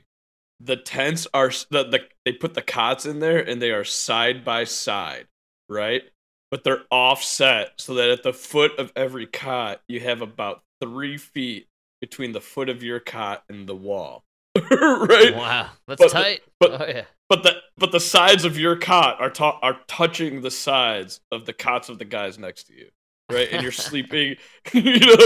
[0.60, 4.44] The tents are the, the they put the cots in there, and they are side
[4.44, 5.26] by side,
[5.68, 6.02] right?
[6.50, 11.16] But they're offset so that at the foot of every cot, you have about three
[11.16, 11.66] feet
[12.00, 14.23] between the foot of your cot and the wall,
[14.70, 15.34] right?
[15.34, 16.40] Wow, that's But the- tight.
[16.60, 17.04] but- oh, yeah.
[17.30, 21.46] But the but the sides of your cot are ta- are touching the sides of
[21.46, 22.90] the cots of the guys next to you,
[23.32, 23.48] right?
[23.50, 24.36] And you're sleeping,
[24.74, 25.16] you know,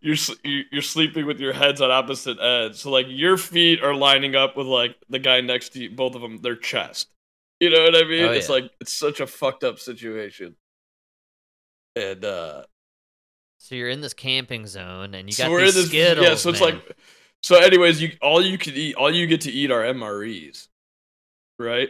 [0.00, 2.80] you're you- you're sleeping with your heads on opposite ends.
[2.80, 6.14] So like your feet are lining up with like the guy next to you, both
[6.14, 7.08] of them, their chest,
[7.60, 8.24] You know what I mean?
[8.24, 8.54] Oh, it's yeah.
[8.54, 10.54] like it's such a fucked up situation.
[11.96, 12.62] And uh
[13.58, 16.26] So you're in this camping zone and you got we're these in this Skittles.
[16.26, 16.74] yeah, so it's man.
[16.76, 16.96] like
[17.48, 20.68] so anyways, you all you can eat all you get to eat are MREs.
[21.58, 21.88] Right?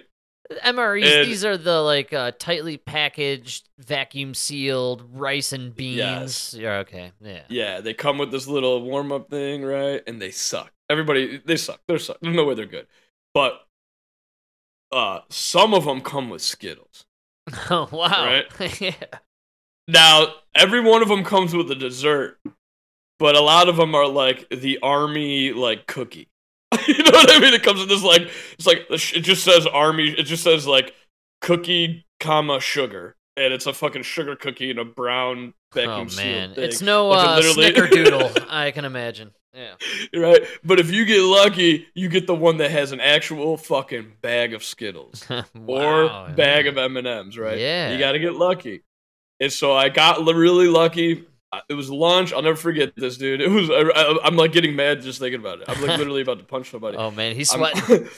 [0.65, 1.05] MREs.
[1.21, 5.97] and- these are the like uh, tightly packaged, vacuum sealed rice and beans.
[5.97, 6.55] Yes.
[6.55, 6.77] Yeah.
[6.79, 7.11] Okay.
[7.21, 7.43] Yeah.
[7.49, 10.01] Yeah, they come with this little warm up thing, right?
[10.07, 10.71] And they suck.
[10.89, 11.81] Everybody, they suck.
[11.89, 12.19] They're suck.
[12.23, 12.87] There's no way they're good.
[13.35, 13.67] But
[14.93, 17.05] uh, some of them come with Skittles.
[17.69, 18.25] Oh wow.
[18.25, 18.81] Right.
[18.81, 18.93] yeah.
[19.89, 22.39] Now, every one of them comes with a dessert,
[23.19, 26.29] but a lot of them are like the army like cookie.
[26.87, 27.55] you know what I mean?
[27.55, 30.11] It comes in this like it's like it just says army.
[30.11, 30.95] It just says like
[31.41, 36.55] cookie, comma sugar, and it's a fucking sugar cookie in a brown vacuum Oh man,
[36.57, 38.47] it's no Like, uh, literally- snickerdoodle.
[38.51, 39.33] I can imagine.
[39.55, 39.75] Yeah.
[40.15, 40.43] right?
[40.63, 44.53] But if you get lucky, you get the one that has an actual fucking bag
[44.55, 46.71] of Skittles Wow, or bag yeah.
[46.71, 47.59] of M and M's, right?
[47.59, 47.91] Yeah.
[47.91, 48.83] you got to get lucky.
[49.41, 51.25] And so I got really lucky.
[51.53, 52.33] Uh, It was lunch.
[52.33, 53.41] I'll never forget this, dude.
[53.41, 53.71] It was.
[53.71, 55.69] I, I, I'm like getting mad just thinking about it.
[55.69, 56.97] I'm like literally about to punch somebody.
[56.97, 57.81] Oh man, he's sweating.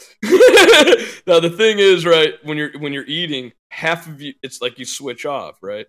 [1.27, 2.35] now the thing is, right?
[2.43, 5.87] When you're when you're eating, half of you, it's like you switch off, right?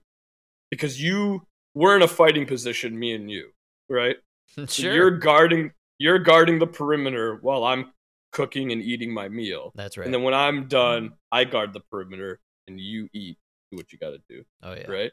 [0.69, 3.49] Because you we're in a fighting position, me and you,
[3.89, 4.17] right?
[4.55, 4.93] So sure.
[4.93, 7.93] you're guarding you're guarding the perimeter while I'm
[8.33, 9.71] cooking and eating my meal.
[9.75, 10.03] That's right.
[10.03, 13.37] And then when I'm done, I guard the perimeter and you eat.
[13.71, 14.91] Do what you got to do, oh yeah.
[14.91, 15.11] right?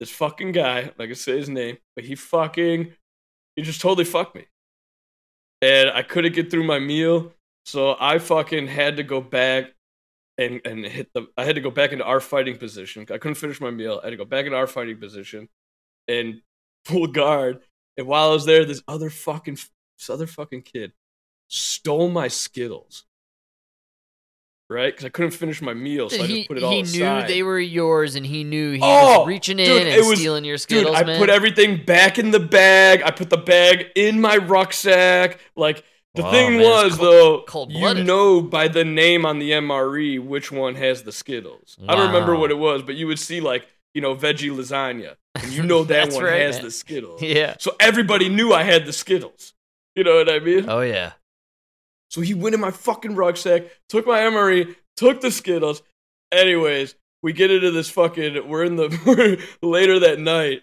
[0.00, 2.92] This fucking guy, like I say his name, but he fucking
[3.56, 4.46] he just totally fucked me.
[5.62, 7.32] And I couldn't get through my meal,
[7.64, 9.72] so I fucking had to go back
[10.38, 13.02] and and hit the I had to go back into our fighting position.
[13.02, 14.00] I couldn't finish my meal.
[14.02, 15.48] I had to go back into our fighting position
[16.08, 16.42] and
[16.84, 17.60] pull guard.
[17.96, 19.54] And while I was there, this other fucking
[19.98, 20.92] this other fucking kid
[21.48, 23.04] stole my Skittles.
[24.70, 24.92] Right?
[24.92, 27.22] Because I couldn't finish my meal, so I he just put it all he aside.
[27.22, 30.04] knew they were yours, and he knew he Oh, was reaching in dude, and it
[30.04, 30.96] was- stealing your Skittles.
[30.96, 31.18] Dude, I man.
[31.20, 33.02] put everything back in the bag.
[33.04, 35.38] I put the bag in my rucksack.
[35.54, 38.06] Like the Wow, thing man, was cold- though, you cold-blooded.
[38.06, 41.76] know by the name on the MRE which one has the Skittles.
[41.86, 45.16] I don't remember what it was, but you would see like you know veggie lasagna,
[45.34, 46.64] and you know that That's one right, has man.
[46.64, 47.20] the Skittles.
[47.22, 47.56] yeah.
[47.58, 49.52] So everybody knew I had the Skittles.
[49.94, 50.64] You know what I mean?
[50.70, 51.12] Oh yeah.
[52.14, 55.82] So he went in my fucking rucksack, took my MRE, took the Skittles.
[56.30, 58.48] Anyways, we get into this fucking.
[58.48, 60.62] We're in the later that night.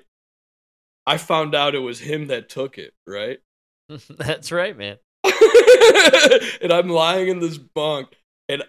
[1.06, 3.40] I found out it was him that took it, right?
[4.10, 4.96] That's right, man.
[6.62, 8.16] and I'm lying in this bunk,
[8.48, 8.64] and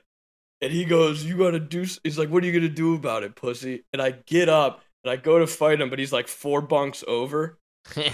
[0.60, 3.22] and he goes, "You gotta do." s-" He's like, "What are you gonna do about
[3.22, 6.26] it, pussy?" And I get up and I go to fight him, but he's like
[6.26, 7.60] four bunks over,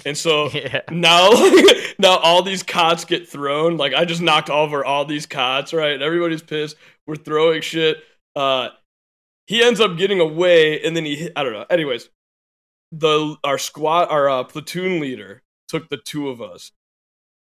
[0.04, 0.82] and so yeah.
[0.90, 1.30] now
[1.98, 3.76] now all these cots get thrown.
[3.76, 5.92] Like i just knocked over all these cots right?
[5.92, 6.76] And everybody's pissed.
[7.06, 7.98] We're throwing shit.
[8.36, 8.70] Uh
[9.46, 11.66] he ends up getting away and then he I don't know.
[11.70, 12.08] Anyways
[12.92, 16.72] the our squad our uh, platoon leader took the two of us.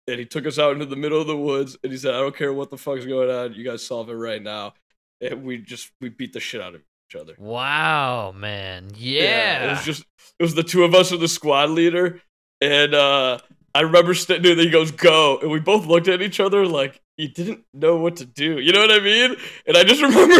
[0.07, 2.19] And he took us out into the middle of the woods and he said i
[2.19, 3.55] don't care what the fuck's going on.
[3.55, 4.75] You guys solve it right now.
[5.21, 8.91] And we just we beat the shit out of each other Wow, man.
[8.97, 9.67] Yeah.
[9.67, 10.03] it was just
[10.39, 12.21] it was the two of us with the squad leader,
[12.61, 13.39] and uh
[13.75, 14.65] I remember standing there.
[14.65, 18.17] He goes, "Go," and we both looked at each other like he didn't know what
[18.17, 18.59] to do.
[18.59, 19.37] You know what I mean?
[19.67, 20.35] And I just remember,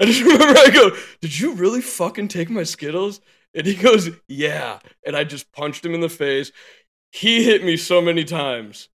[0.00, 0.90] I just remember, I go,
[1.22, 3.20] "Did you really fucking take my Skittles?"
[3.54, 6.52] And he goes, "Yeah," and I just punched him in the face.
[7.12, 8.88] He hit me so many times.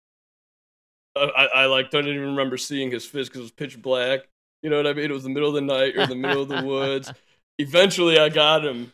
[1.16, 4.28] I, I, I like don't even remember seeing his fist because it was pitch black.
[4.64, 5.06] You know what I mean?
[5.06, 7.12] It was the middle of the night or the middle of the woods.
[7.60, 8.92] Eventually, I got him.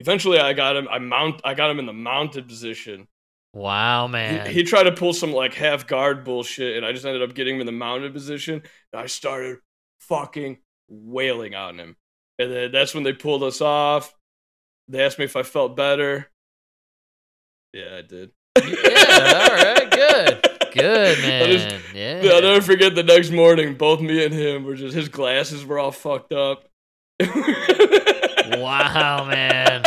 [0.00, 0.88] Eventually, I got him.
[0.90, 1.40] I mount.
[1.44, 3.08] I got him in the mounted position.
[3.52, 4.50] wow, He, man.
[4.50, 7.54] he tried to pull some like half guard bullshit, and I just ended up getting
[7.56, 8.62] him in the mounted position.
[8.92, 9.58] And I started
[10.00, 11.96] fucking wailing on him.
[12.38, 14.14] And then that's when they pulled us off.
[14.88, 16.30] They asked me if I felt better.
[17.72, 18.30] Yeah, I did.
[18.58, 19.48] yeah.
[19.50, 19.85] All right.
[20.76, 21.18] Good.
[21.24, 22.24] I just- man.
[22.24, 22.32] Yeah.
[22.32, 25.78] I'll never forget the next morning, both me and him were just, his glasses were
[25.78, 26.64] all fucked up.
[27.20, 29.82] Wow, man.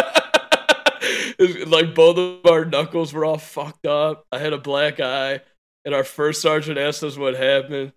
[1.41, 4.25] It's like both of our knuckles were all fucked up.
[4.31, 5.41] I had a black eye,
[5.85, 7.93] and our first sergeant asked us what happened,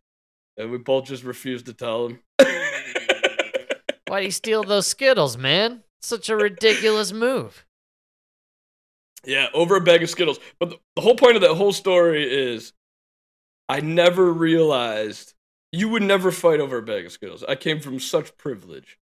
[0.56, 2.20] and we both just refused to tell him.
[4.08, 5.82] Why'd he steal those Skittles, man?
[6.02, 7.64] Such a ridiculous move.
[9.24, 10.38] yeah, over a bag of Skittles.
[10.60, 12.72] But the, the whole point of that whole story is
[13.68, 15.34] I never realized
[15.72, 17.44] you would never fight over a bag of Skittles.
[17.44, 18.98] I came from such privilege.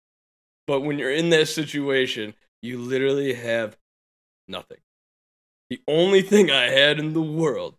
[0.67, 3.77] But when you're in that situation, you literally have
[4.47, 4.79] nothing.
[5.69, 7.77] The only thing I had in the world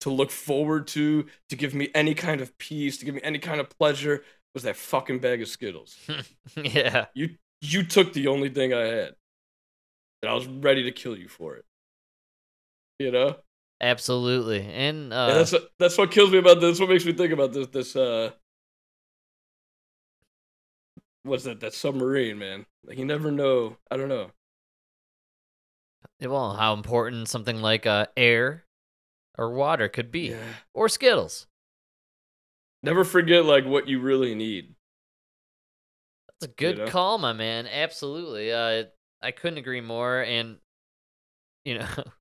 [0.00, 3.38] to look forward to, to give me any kind of peace, to give me any
[3.38, 5.96] kind of pleasure, was that fucking bag of Skittles.
[6.56, 7.06] yeah.
[7.14, 9.14] You you took the only thing I had.
[10.22, 11.64] And I was ready to kill you for it.
[12.98, 13.36] You know?
[13.80, 14.62] Absolutely.
[14.62, 16.78] And uh and that's what, that's what kills me about this.
[16.78, 18.30] What makes me think about this this uh
[21.22, 22.66] what's that that submarine, man.
[22.84, 23.76] Like you never know.
[23.90, 24.30] I don't know.
[26.20, 28.64] well, how important something like uh air
[29.38, 30.30] or water could be.
[30.30, 30.54] Yeah.
[30.74, 31.46] Or Skittles.
[32.82, 34.74] Never forget like what you really need.
[36.28, 36.86] That's a good know?
[36.86, 37.66] call, my man.
[37.66, 38.52] Absolutely.
[38.52, 38.84] Uh
[39.22, 40.58] I couldn't agree more and
[41.64, 41.86] you know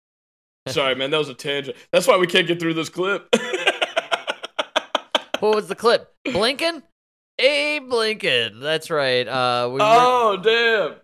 [0.72, 1.78] Sorry, man, that was a tangent.
[1.92, 3.28] That's why we can't get through this clip.
[5.40, 6.14] what was the clip?
[6.26, 6.84] Blinken?
[7.38, 8.62] Abe Blinken.
[8.62, 9.28] That's right.
[9.28, 10.96] Uh we were oh, damn.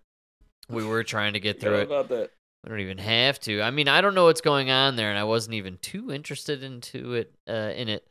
[0.70, 1.84] we were trying to get through it.
[1.84, 2.32] about that.
[2.64, 3.62] We don't even have to.
[3.62, 6.64] I mean, I don't know what's going on there, and I wasn't even too interested
[6.64, 8.08] into it uh, in it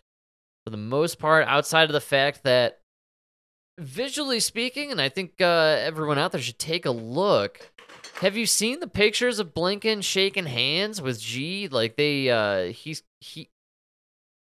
[0.64, 2.80] for the most part, outside of the fact that
[3.78, 7.70] visually speaking, and I think uh, everyone out there should take a look.
[8.16, 11.68] Have you seen the pictures of Blinken shaking hands with G?
[11.68, 13.48] Like they, uh, he's he,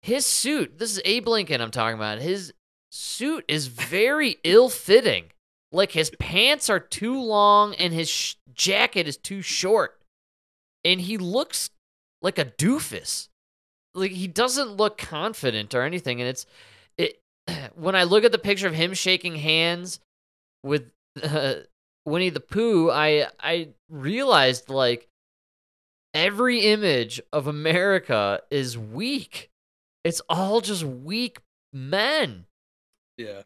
[0.01, 0.79] his suit.
[0.79, 2.19] This is Abe Blinken I'm talking about.
[2.19, 2.53] His
[2.91, 5.25] suit is very ill-fitting.
[5.71, 9.99] Like his pants are too long and his sh- jacket is too short.
[10.83, 11.69] And he looks
[12.21, 13.27] like a doofus.
[13.93, 16.45] Like he doesn't look confident or anything and it's
[16.97, 17.21] it
[17.75, 19.99] when I look at the picture of him shaking hands
[20.63, 20.89] with
[21.23, 21.55] uh,
[22.09, 25.07] Winnie the Pooh, I I realized like
[26.13, 29.49] every image of America is weak.
[30.03, 31.39] It's all just weak
[31.73, 32.45] men
[33.17, 33.43] Yeah.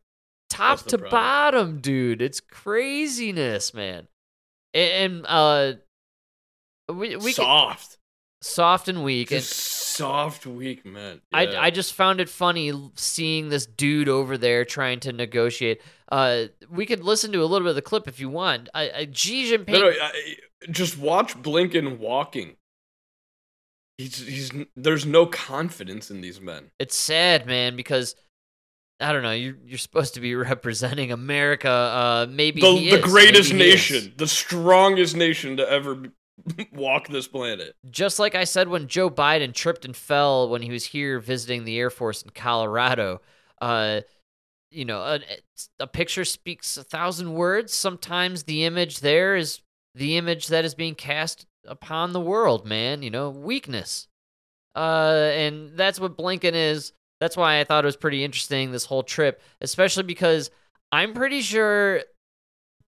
[0.49, 1.12] top to problem.
[1.12, 2.21] bottom, dude.
[2.21, 4.08] It's craziness, man.
[4.73, 5.73] And, and uh,
[6.93, 7.45] we we can,
[8.44, 8.88] soft.
[8.88, 9.32] and weak.
[9.32, 11.22] And Just soft, weak men.
[11.32, 11.62] I Yeah.
[11.62, 15.82] I just found it funny seeing this dude over there trying to negotiate.
[16.12, 18.70] Uh, we could listen to a little bit of the clip if you want.
[18.74, 19.70] I, I Xi Jinping.
[19.70, 20.36] No, no, I,
[20.70, 22.56] just watch Blinken walking.
[23.98, 26.72] He's he's there's no confidence in these men.
[26.80, 28.16] it's sad, man, because.
[29.00, 29.32] I don't know.
[29.32, 31.70] You're you're supposed to be representing America.
[31.70, 36.04] Uh, maybe The he the greatest Maybe nation, the strongest nation to ever
[36.74, 37.76] walk this planet.
[37.89, 41.63] just like I said when Joe Biden tripped and fell when he was here visiting
[41.63, 43.22] the Air Force in Colorado,
[43.62, 44.02] uh,
[44.72, 45.19] you know, a,
[45.80, 47.74] a picture speaks a thousand words.
[47.74, 49.62] Sometimes the image there is
[49.93, 53.04] the image that is being cast upon the world, man.
[53.04, 54.08] You know, weakness.
[54.76, 56.93] Uh, and that's what Blinken is.
[57.19, 60.50] That's why I thought it was pretty interesting this whole trip, especially because
[60.91, 62.02] I'm pretty sure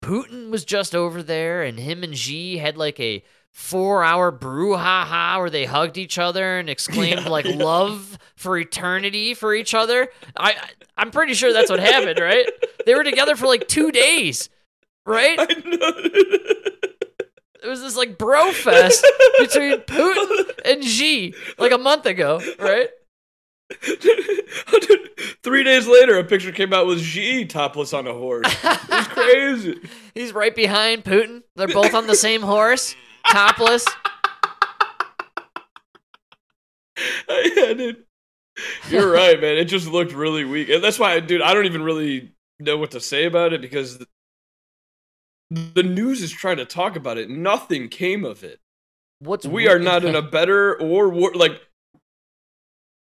[0.02, 5.38] Putin was just over there and him and Xi had like a four hour brouhaha
[5.38, 7.56] where they hugged each other and exclaimed Yeah, like yeah.
[7.56, 10.08] love for eternity for each other.
[10.36, 12.46] I, I I'm pretty sure that's what happened, right?
[12.84, 14.48] They were together for like two days,
[15.06, 15.38] right?
[17.62, 19.04] It was this like bro fest
[19.40, 22.88] between Putin and Xi like a month ago, right?
[25.42, 28.54] Three days later, a picture came out with Xi topless on a horse.
[28.62, 29.80] It's crazy.
[30.14, 31.42] He's right behind Putin.
[31.54, 32.94] They're both on the same horse,
[33.30, 33.86] topless.
[37.28, 38.04] yeah, dude.
[38.88, 39.56] You're right, man.
[39.56, 41.42] It just looked really weak, and that's why, dude.
[41.42, 44.06] I don't even really know what to say about it because the,
[45.50, 47.28] the news is trying to talk about it.
[47.28, 48.60] Nothing came of it.
[49.18, 51.60] What's we are not in a better or wor- like.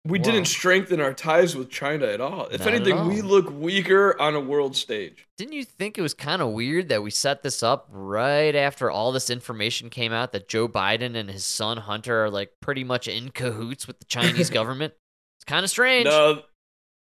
[0.05, 0.23] We Wow.
[0.23, 2.47] didn't strengthen our ties with China at all.
[2.47, 5.27] If Not anything, we look weaker on a world stage.
[5.37, 8.91] Didn't you think it was kind of weird that we set this up right after
[8.91, 12.83] all this information came out that Joe Biden and his son Hunter are like pretty
[12.83, 14.93] much in cahoots with the Chinese government?
[15.37, 16.05] It's kind of strange.
[16.05, 16.41] No,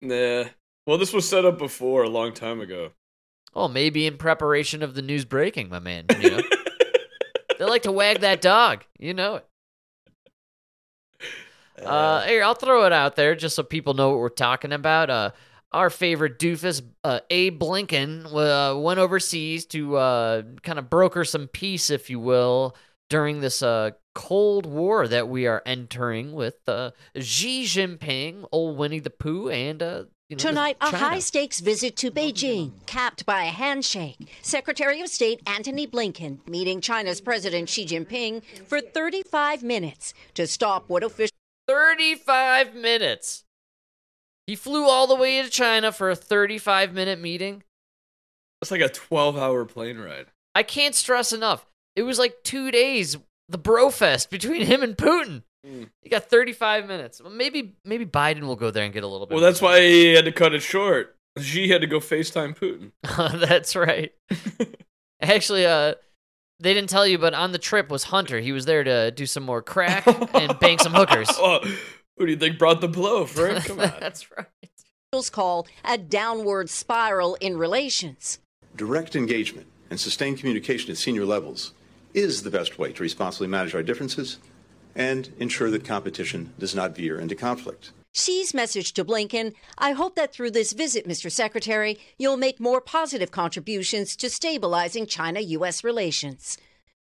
[0.02, 0.44] nah.
[0.84, 2.90] Well, this was set up before a long time ago.
[3.54, 6.06] Oh, maybe in preparation of the news breaking, my man.
[6.20, 6.40] You know?
[7.58, 8.84] they like to wag that dog.
[8.98, 9.46] You know it.
[11.84, 15.10] Uh, here, I'll throw it out there just so people know what we're talking about.
[15.10, 15.30] Uh,
[15.72, 21.46] our favorite doofus, uh, Abe Blinken, uh, went overseas to uh, kind of broker some
[21.46, 22.74] peace, if you will,
[23.10, 29.00] during this uh, Cold War that we are entering with uh, Xi Jinping, old Winnie
[29.00, 33.44] the Pooh, and uh, you know, Tonight, a high stakes visit to Beijing, capped by
[33.44, 34.28] a handshake.
[34.42, 40.84] Secretary of State Antony Blinken meeting China's President Xi Jinping for 35 minutes to stop
[40.88, 41.37] what officials
[41.68, 43.44] 35 minutes.
[44.46, 47.62] He flew all the way to China for a 35 minute meeting.
[48.62, 50.26] It's like a 12 hour plane ride.
[50.54, 51.66] I can't stress enough.
[51.94, 53.16] It was like two days,
[53.48, 55.42] the bro fest between him and Putin.
[55.66, 55.90] Mm.
[56.02, 57.20] You got 35 minutes.
[57.20, 59.34] Well, maybe maybe Biden will go there and get a little bit.
[59.34, 61.16] Well, that's why he had to cut it short.
[61.38, 62.92] Xi had to go FaceTime Putin.
[63.48, 64.12] That's right.
[65.20, 65.94] Actually, uh,
[66.60, 68.40] they didn't tell you, but on the trip was Hunter.
[68.40, 71.28] He was there to do some more crack and bang some hookers.
[71.32, 71.60] Oh,
[72.16, 73.64] who do you think brought the blow, Frank?
[73.66, 73.92] Come on.
[74.00, 74.46] That's right.
[75.12, 78.40] officials call a downward spiral in relations.
[78.76, 81.72] Direct engagement and sustained communication at senior levels
[82.14, 84.38] is the best way to responsibly manage our differences
[84.94, 87.92] and ensure that competition does not veer into conflict.
[88.12, 91.30] Xi's message to Blinken I hope that through this visit, Mr.
[91.30, 95.84] Secretary, you'll make more positive contributions to stabilizing China U.S.
[95.84, 96.58] relations.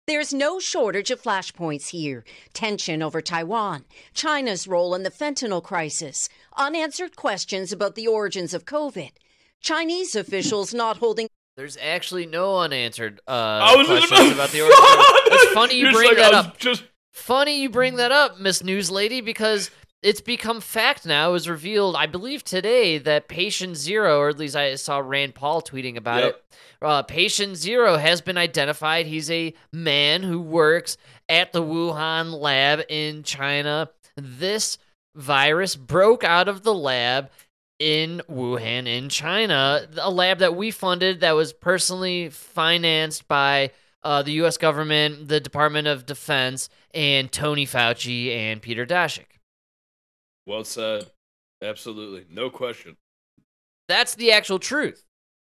[0.07, 2.25] There's no shortage of flashpoints here
[2.55, 3.85] tension over Taiwan,
[4.15, 9.11] China's role in the fentanyl crisis, unanswered questions about the origins of COVID,
[9.61, 11.29] Chinese officials not holding.
[11.57, 14.79] There's actually no unanswered uh, I was just questions about the origin.
[15.31, 16.59] It's funny you You're bring like, that up.
[16.59, 16.85] Just
[17.19, 19.71] Funny you bring that up, Miss News Lady, because
[20.03, 21.31] it's become fact now.
[21.31, 25.35] It was revealed, I believe, today that patient zero, or at least I saw Rand
[25.35, 26.35] Paul tweeting about Yep.
[26.35, 26.45] it.
[26.81, 29.07] Uh, patient zero has been identified.
[29.07, 30.97] He's a man who works
[31.29, 33.91] at the Wuhan lab in China.
[34.17, 34.79] This
[35.17, 37.31] virus broke out of the lab
[37.81, 43.71] in Wuhan, in China, a lab that we funded that was personally financed by
[44.05, 44.57] uh, the U.S.
[44.57, 49.27] government, the Department of Defense, and Tony Fauci and Peter Daszak.
[50.49, 51.11] Well said.
[51.63, 52.97] Absolutely, no question.
[53.89, 55.05] That's the actual truth.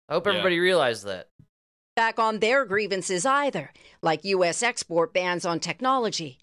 [0.09, 0.33] I hope Yeah.
[0.33, 1.29] everybody realized that.
[1.97, 4.63] back on their grievances either, like U.S.
[4.63, 6.39] export bans on technology.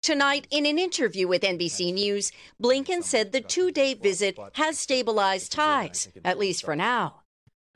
[0.00, 2.32] Tonight, in an interview with NBC News,
[2.62, 7.02] Blinken said the two day visit has stabilized ties, at least for now.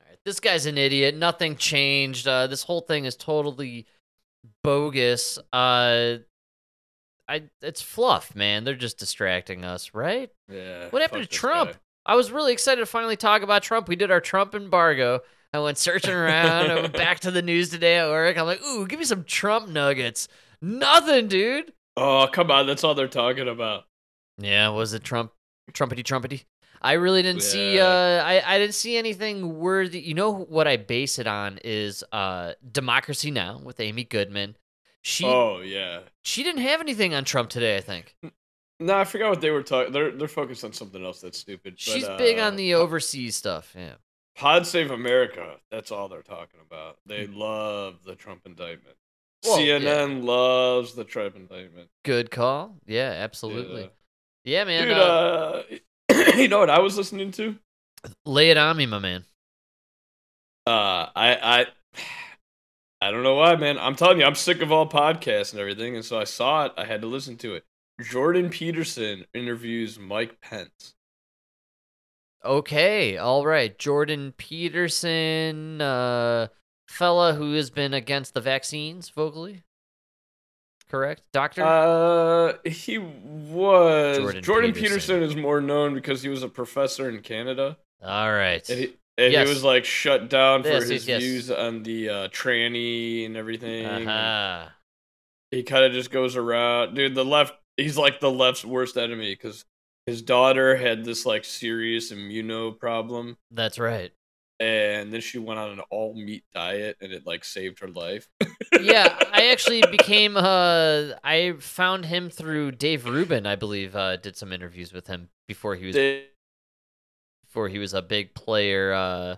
[0.00, 1.14] All right, this guy's an idiot.
[1.14, 2.26] Nothing changed.
[2.26, 3.86] Uh, this whole thing is totally
[4.64, 5.38] bogus.
[5.52, 6.18] Uh,
[7.28, 8.64] I it's fluff, man.
[8.64, 10.30] They're just distracting us, right?
[10.50, 10.88] Yeah.
[10.90, 11.72] What happened to Trump?
[11.72, 11.78] guy.
[12.06, 13.88] I was really excited to finally talk about Trump.
[13.88, 15.20] We did our Trump embargo.
[15.52, 16.70] I went searching around.
[16.70, 18.38] I went back to the news today at work.
[18.38, 20.28] I'm like, ooh, give me some Trump nuggets.
[20.62, 21.72] Nothing, dude.
[21.96, 23.84] Oh come on, that's all they're talking about.
[24.38, 25.32] Yeah, was it Trump?
[25.72, 26.44] Trumpety Trumpety?
[26.80, 27.80] I really didn't see.
[27.80, 29.98] Uh, I I didn't see anything worthy.
[30.00, 34.56] You know what I base it on is uh, Democracy Now with Amy Goodman.
[35.07, 36.00] She Oh yeah.
[36.24, 37.76] she didn't have anything on Trump today.
[37.76, 38.16] I think
[38.80, 39.92] No, I forgot what they were talking.
[39.92, 41.74] They're they're focused on something else that's stupid.
[41.74, 43.72] but, she's big uh, on the overseas stuff.
[43.78, 43.94] Yeah.
[44.34, 45.59] Pod Save America.
[45.70, 46.98] That's all they're talking about.
[47.07, 48.96] They love the Trump indictment.
[49.44, 51.88] Well, CNN loves the Trump indictment.
[52.04, 52.74] Good call.
[52.84, 53.88] Yeah, absolutely.
[54.44, 54.88] Yeah, man.
[54.88, 55.62] Dude, uh,
[56.11, 57.54] uh, you know what I was listening to?
[58.24, 59.24] lay it on me, my man.
[60.66, 61.66] Uh, I I
[63.01, 63.78] I don't know why, man.
[63.78, 66.72] I'm telling you, I'm sick of all podcasts and everything, and so I saw it.
[66.76, 67.64] I had to listen to it.
[68.01, 70.94] Jordan Peterson interviews Mike Pence.
[72.44, 73.76] Okay, all right.
[73.78, 76.49] Jordan Peterson, uh,
[76.88, 79.62] fella who has been against the vaccines vocally.
[80.88, 81.64] Correct, doctor.
[81.64, 85.16] Uh, he was Jordan Jordan, Peterson.
[85.16, 85.22] Peterson.
[85.22, 88.68] is more known because he was a professor in Canada, all right.
[88.70, 89.46] and he, and Yes.
[89.48, 93.36] he was like shut down for Yes, his yes, views on the uh, tranny and
[93.36, 93.86] everything.
[93.86, 94.68] Uh-huh.
[95.50, 97.14] He kind of just goes around, dude.
[97.14, 99.64] The left, he's like the left's worst enemy because
[100.06, 104.12] his daughter had this like serious immuno problem, That's right.
[104.60, 108.28] and then she went on an all meat diet, and it like saved her life.
[108.80, 110.36] yeah, I actually became.
[110.36, 113.94] Uh, I found him through Dave Rubin, I believe.
[113.96, 116.26] Uh, did some interviews with him before he was They-
[117.57, 118.92] before he was a big player.
[118.92, 119.36] Uh,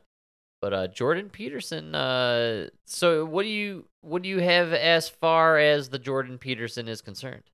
[0.61, 1.95] but uh, Jordan Peterson.
[1.95, 6.89] Uh, so what do you what do you have as far as the Jordan Peterson
[6.89, 7.45] is concerned?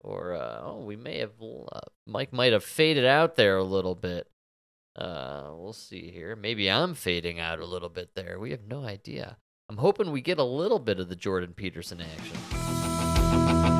[0.00, 3.94] Or uh, oh, we may have uh, Mike might have faded out there a little
[3.94, 4.26] bit.
[4.96, 6.34] Uh, we'll see here.
[6.34, 8.40] Maybe I'm fading out a little bit there.
[8.40, 9.36] We have no idea.
[9.70, 13.77] I'm hoping we get a little bit of the Jordan Peterson action.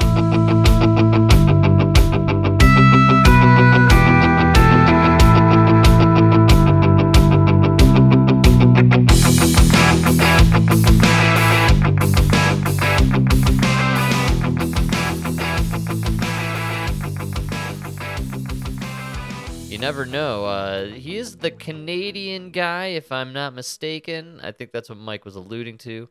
[19.78, 20.44] You never know.
[20.44, 24.40] Uh, he is the Canadian guy, if I'm not mistaken.
[24.42, 26.08] I think that's what Mike was alluding to.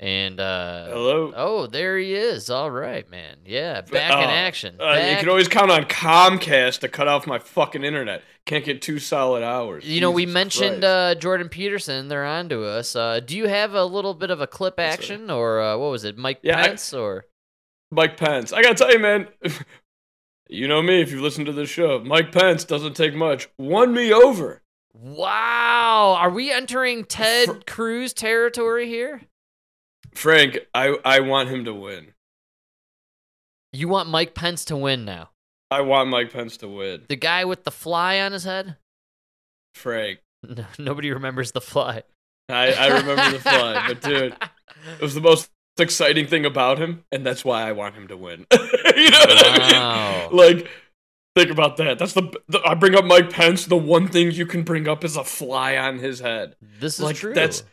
[0.00, 1.32] And uh, Hello.
[1.36, 2.50] oh, there he is.
[2.50, 3.36] All right, man.
[3.46, 4.80] Yeah, back in Uh, action.
[4.80, 8.24] Uh, you can always count on Comcast to cut off my fucking internet.
[8.44, 9.84] Can't get two solid hours.
[9.86, 12.08] You know, we mentioned uh, Jordan Peterson.
[12.08, 12.96] They're on to us.
[12.96, 16.02] Uh, do you have a little bit of a clip action, or uh, what was
[16.02, 17.26] it, Mike Yeah, I- Pence, or
[17.92, 18.52] Mike Pence.
[18.52, 19.28] I gotta tell you, man.
[20.48, 22.00] You know me if you listen to this show.
[22.00, 23.48] Mike Pence doesn't take much.
[23.58, 24.62] Won me over.
[24.92, 26.16] Wow.
[26.18, 29.22] Are we entering Ted Cruz territory here?
[30.14, 32.08] Frank, I, I want him to win.
[33.72, 35.30] You want Mike Pence to win now?
[35.70, 37.02] I want Mike Pence to win.
[37.08, 38.76] The guy with the fly on his head?
[39.74, 40.20] Frank.
[40.42, 42.02] No, nobody remembers the fly.
[42.48, 44.36] I, I remember the fly, but dude,
[45.00, 45.50] it was the most
[45.82, 48.46] exciting thing about him, and that's why I want him to win.
[48.52, 50.28] you know what Wow.
[50.28, 50.36] I mean?
[50.36, 50.68] Like,
[51.36, 51.98] think about that.
[51.98, 53.66] That's the, the I bring up Mike Pence.
[53.66, 56.56] The one thing you can bring up is a fly on his head.
[56.80, 57.34] This is Like, true.
[57.34, 57.64] that's-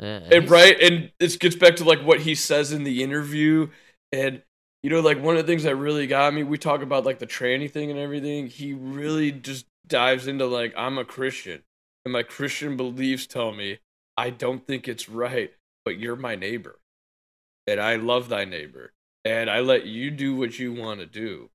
[0.00, 3.68] Yeah, And right, and this gets back to like what he says in the interview,
[4.10, 4.42] and
[4.82, 6.42] you know, like one of the things that really got me.
[6.42, 8.48] We talk about like the tranny thing and everything.
[8.48, 11.62] He really just dives into like I'm a Christian,
[12.04, 13.78] and my Christian beliefs tell me
[14.16, 15.52] I don't think it's right,
[15.84, 16.76] but you're my neighbor,
[17.66, 18.92] and I love thy neighbor,
[19.24, 21.50] and I let you do what you want to do.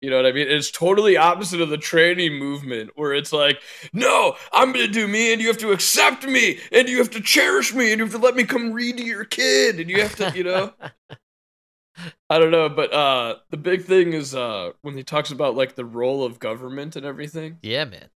[0.00, 0.46] You know what I mean?
[0.48, 3.60] It's totally opposite of the tranny movement where it's like,
[3.92, 7.10] no, I'm going to do me and you have to accept me and you have
[7.10, 9.90] to cherish me and you have to let me come read to your kid and
[9.90, 10.72] you have to, you know?
[12.30, 15.74] I don't know, but uh the big thing is uh when he talks about like
[15.74, 18.08] the role of government and everything yeah, man.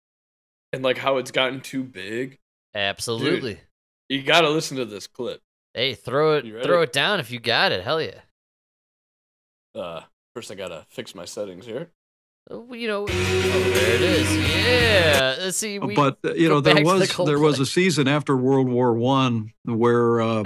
[0.71, 2.37] and like how it's gotten too big.
[2.75, 3.59] Absolutely.
[4.07, 5.41] You got to listen to this clip.
[5.73, 7.83] Hey, throw it throw it down if you got it.
[7.83, 8.19] Hell yeah.
[9.73, 10.01] Uh
[10.35, 11.91] first I got to fix my settings here.
[12.49, 14.37] Oh, You know, oh, there it is.
[14.37, 15.35] Yeah.
[15.39, 15.79] Let's see.
[15.79, 18.35] We but uh, you know there back to the was there was a season after
[18.35, 20.43] World War One where uh,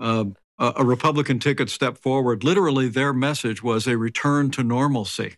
[0.00, 0.26] a
[0.58, 2.44] a Republican ticket stepped forward.
[2.44, 5.36] Literally, their message was a return to normalcy.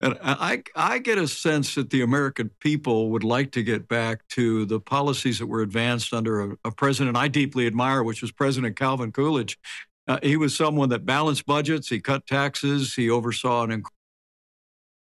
[0.00, 4.26] And I, I get a sense that the American people would like to get back
[4.28, 8.30] to the policies that were advanced under a, a president I deeply admire, which was
[8.30, 9.58] President Calvin Coolidge.
[10.06, 13.82] Uh, he was someone that balanced budgets, he cut taxes, he oversaw an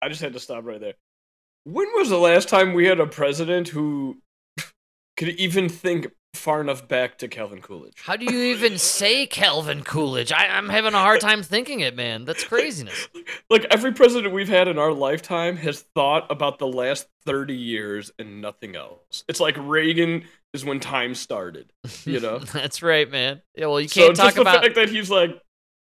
[0.01, 0.93] I just had to stop right there.
[1.63, 4.21] When was the last time we had a president who
[5.17, 7.95] could even think far enough back to Calvin Coolidge?
[8.03, 10.31] How do you even say Calvin Coolidge?
[10.31, 12.25] I, I'm having a hard time thinking it, man.
[12.25, 13.07] That's craziness.
[13.49, 18.11] Like every president we've had in our lifetime has thought about the last 30 years
[18.17, 19.23] and nothing else.
[19.27, 20.23] It's like Reagan
[20.53, 21.71] is when time started,
[22.05, 22.39] you know?
[22.53, 23.41] That's right, man.
[23.55, 25.39] Yeah, well, you can't just talk the about fact that he's like,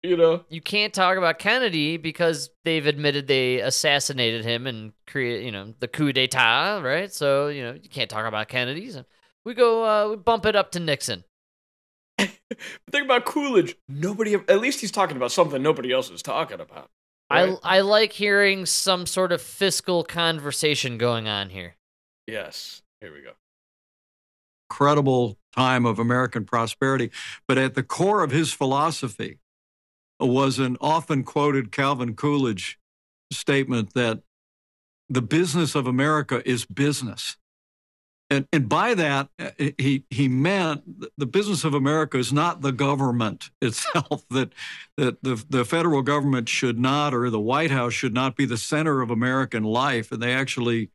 [0.02, 5.44] you know, you can't talk about Kennedy because they've admitted they assassinated him and create,
[5.44, 7.12] you know, the coup d'état, right?
[7.12, 8.94] So you know you can't talk about Kennedy's.
[8.94, 9.04] So
[9.48, 11.24] we go, uh, we bump it up to Nixon.
[12.18, 13.76] think about Coolidge.
[13.88, 16.90] Nobody, at least he's talking about something nobody else is talking about.
[17.30, 17.56] right?
[17.64, 21.76] I I like hearing some sort of fiscal conversation going on here.
[22.26, 23.32] yes, here we go.
[24.70, 27.10] incredible time of American prosperity.
[27.46, 29.38] But at the core of his philosophy
[30.20, 32.78] was an often quoted Calvin Coolidge
[33.32, 34.20] statement that
[35.08, 37.38] the business of America is business.
[38.30, 40.82] And, and by that, uh, he, he meant
[41.16, 44.52] the business of America is not the government itself, that,
[44.96, 48.58] that the, the federal government should not, or the White House should not be the
[48.58, 50.12] center of American life.
[50.12, 50.90] And they actually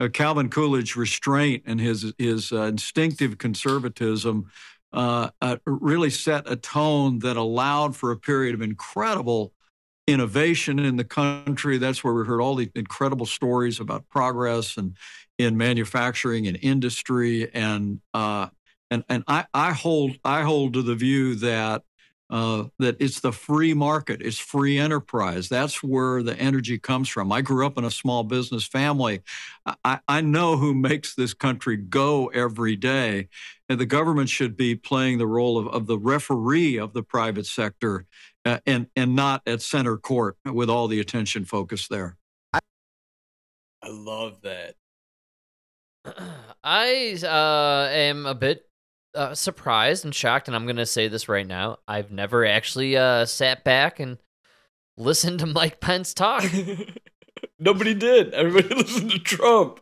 [0.00, 4.50] uh, Calvin Coolidge restraint and his his uh, instinctive conservatism
[4.92, 9.52] uh, uh, really set a tone that allowed for a period of incredible
[10.06, 11.76] innovation in the country.
[11.78, 14.96] That's where we heard all the incredible stories about progress and
[15.38, 18.48] in manufacturing and industry and uh,
[18.90, 21.82] and and I, I hold I hold to the view that
[22.30, 25.48] uh, that it's the free market, it's free enterprise.
[25.48, 27.32] That's where the energy comes from.
[27.32, 29.22] I grew up in a small business family.
[29.84, 33.28] I, I know who makes this country go every day.
[33.70, 37.46] And the government should be playing the role of, of the referee of the private
[37.46, 38.06] sector
[38.44, 42.16] uh, and, and not at center court with all the attention focused there.
[42.52, 42.60] I
[43.88, 44.74] love that.
[46.64, 48.68] I uh, am a bit
[49.14, 51.78] uh, surprised and shocked, and I'm going to say this right now.
[51.86, 54.18] I've never actually uh, sat back and
[54.96, 56.44] listened to Mike Pence talk.
[57.58, 58.34] Nobody did.
[58.34, 59.80] Everybody listened to Trump.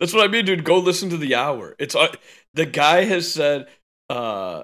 [0.00, 0.64] That's what I mean, dude.
[0.64, 1.74] Go listen to the hour.
[1.78, 2.14] It's uh,
[2.54, 3.66] the guy has said.
[4.08, 4.62] uh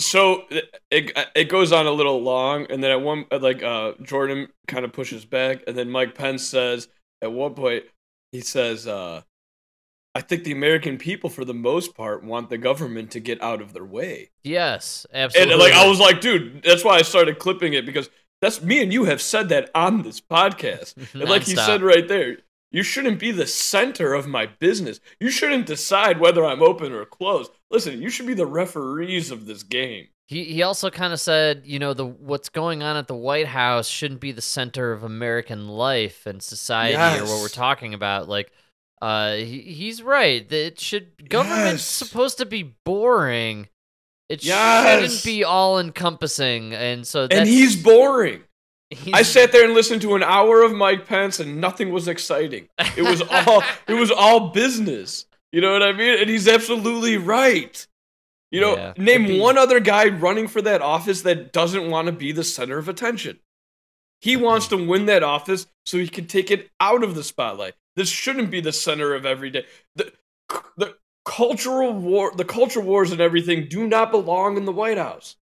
[0.00, 0.44] So
[0.90, 4.84] it it goes on a little long, and then at one like uh Jordan kind
[4.84, 6.88] of pushes back, and then Mike Pence says
[7.20, 7.84] at one point
[8.32, 9.22] he says, uh
[10.14, 13.62] "I think the American people, for the most part, want the government to get out
[13.62, 15.52] of their way." yes, absolutely.
[15.52, 18.10] And like I was like, dude, that's why I started clipping it because
[18.40, 20.94] that's me and you have said that on this podcast.
[21.14, 21.66] And like he Nonstop.
[21.66, 22.38] said right there,
[22.72, 24.98] you shouldn't be the center of my business.
[25.20, 27.52] You shouldn't decide whether I'm open or closed.
[27.70, 30.08] Listen, you should be the referees of this game.
[30.28, 33.48] He he also kind of said, you know, the what's going on at the White
[33.48, 38.28] House shouldn't be the center of American life and society or what we're talking about.
[38.28, 38.50] Like,
[39.02, 40.48] uh, he, he's right.
[40.48, 41.84] that It should government's Yes.
[41.84, 43.68] supposed to be boring.
[44.28, 45.02] It Yes.
[45.02, 48.44] shouldn't be all encompassing, and so and he's boring.
[48.90, 52.08] he's- I sat there and listened to an hour of Mike Pence, and nothing was
[52.08, 52.68] exciting.
[52.96, 55.26] It was all it was all business.
[55.50, 56.18] You know what I mean?
[56.18, 57.86] And he's absolutely right.
[58.52, 62.06] You know, Yeah, name be- one other guy running for that office that doesn't want
[62.06, 63.40] to be the center of attention.
[64.20, 64.44] He mm-hmm.
[64.44, 67.74] wants to win that office so he can take it out of the spotlight.
[67.96, 69.64] This shouldn't be the center of every day.
[69.96, 70.12] The,
[70.76, 75.36] the cultural war, the culture wars and everything do not belong in the White House.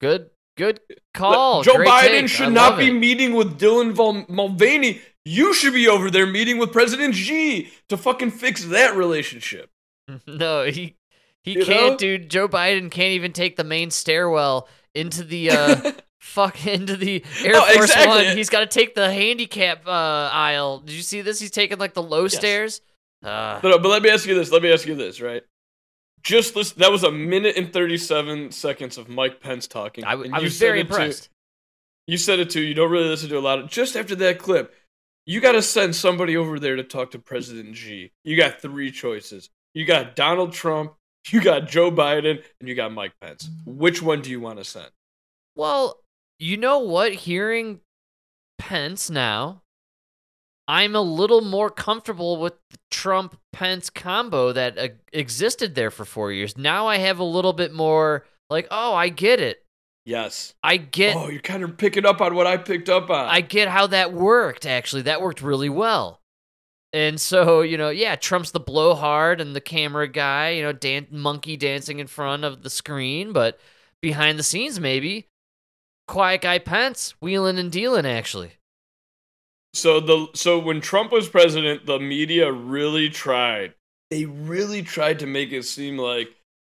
[0.00, 0.30] good.
[0.58, 0.80] Good
[1.14, 1.62] call.
[1.62, 2.24] Joe Great Biden take.
[2.24, 2.92] I should not be it.
[2.92, 5.00] meeting with Dylan Vol- Mulvaney.
[5.24, 9.70] You should be over there meeting with President Xi to fucking fix that relationship.
[10.26, 10.96] No, he
[11.42, 11.96] he You can't, know?
[11.96, 12.30] dude.
[12.30, 17.52] Joe Biden can't even take the main stairwell into the uh fuck into the Air
[17.56, 18.26] Oh, Force exactly.
[18.26, 18.36] One.
[18.36, 19.90] He's got to take the handicap uh
[20.32, 20.80] aisle.
[20.80, 21.40] Did you see this?
[21.40, 22.80] He's taking like the low stairs.
[23.24, 24.52] Uh, But, but let me ask you this.
[24.52, 25.42] Let me ask you this, right?
[26.22, 26.78] Just listen.
[26.80, 30.04] That was a minute and thirty-seven seconds of Mike Pence talking.
[30.04, 31.28] I, I was very impressed.
[32.06, 32.60] You said it too.
[32.60, 33.70] You don't really listen to a lot of.
[33.70, 34.74] Just after that clip,
[35.26, 38.10] you got to send somebody over there to talk to President G.
[38.24, 39.50] You got three choices.
[39.74, 40.94] You got Donald Trump,
[41.32, 43.48] you got Joe Biden, and you got Mike Pence.
[43.66, 44.90] Which one do you want to send?
[45.56, 46.00] Well,
[46.38, 47.12] you know what?
[47.12, 47.80] Hearing
[48.58, 49.62] Pence now,
[50.66, 56.04] I'm a little more comfortable with the Trump Pence combo that uh, existed there for
[56.04, 56.56] four years.
[56.56, 59.64] Now I have a little bit more like, oh, I get it.
[60.04, 60.54] Yes.
[60.62, 63.28] I get oh, you're kind of picking up on what I picked up on.
[63.28, 65.02] I get how that worked, actually.
[65.02, 66.20] That worked really well.
[66.92, 71.08] And so, you know, yeah, Trump's the blowhard and the camera guy, you know, dan-
[71.10, 73.58] monkey dancing in front of the screen, but
[74.00, 75.28] behind the scenes, maybe,
[76.06, 78.52] quiet guy Pence, wheeling and dealing, actually.
[79.74, 83.74] So the so when Trump was president, the media really tried.
[84.10, 86.30] They really tried to make it seem like,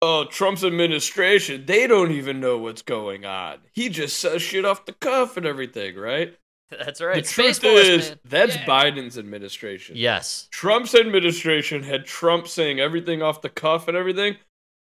[0.01, 3.60] oh, Trump's administration, they don't even know what's going on.
[3.74, 6.36] He just says shit off the cuff and everything, right?
[6.78, 7.24] That's right.
[7.24, 8.20] the Space truth Force, is, man.
[8.26, 8.65] that's Yeah.
[8.65, 9.95] Biden's administration.
[9.97, 10.47] Yes.
[10.51, 14.38] Trump's administration had Trump saying everything off the cuff and everything,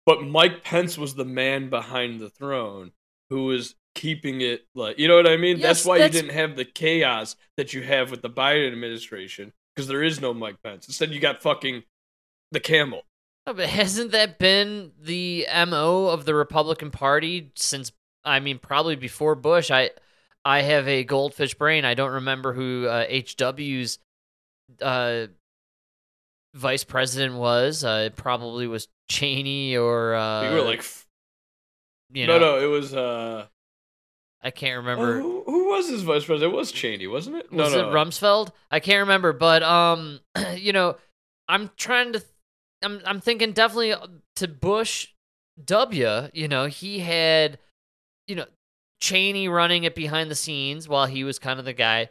[0.06, 2.92] but Mike Pence was the man behind the throne
[3.30, 5.60] who was keeping it like you know what I mean?
[5.60, 9.52] that's why that's- you didn't have the chaos that you have with the Biden administration
[9.76, 10.88] because there is no Mike Pence.
[10.88, 11.84] Instead, you got fucking
[12.52, 13.04] the camel.
[13.48, 17.92] No, but hasn't that been the MO of the Republican Party since
[18.24, 19.70] I mean probably before Bush?
[19.72, 19.92] I
[20.46, 21.86] I have a goldfish brain.
[21.86, 23.98] I don't remember who uh, HW's
[24.80, 25.26] uh,
[26.54, 27.84] vice president was.
[27.84, 31.08] Uh, it probably was Cheney or uh, you were like, f-
[32.14, 33.48] you no, know, no, no, it was uh,
[34.46, 35.20] I can't oh, remember.
[35.20, 36.54] who, who was his vice president?
[36.54, 37.52] It was Cheney, wasn't it?
[37.52, 37.90] No, was no.
[37.90, 38.52] it Rumsfeld?
[38.70, 40.20] I can't remember, but um,
[40.56, 40.98] you know,
[41.48, 42.24] I'm trying to,
[42.84, 45.08] I'm I'm thinking definitely uh, to Bush
[45.64, 46.30] W.
[46.32, 47.58] You know, he had,
[48.28, 48.46] you know,
[49.02, 52.10] Cheney running it behind the scenes while he was kind of the guy.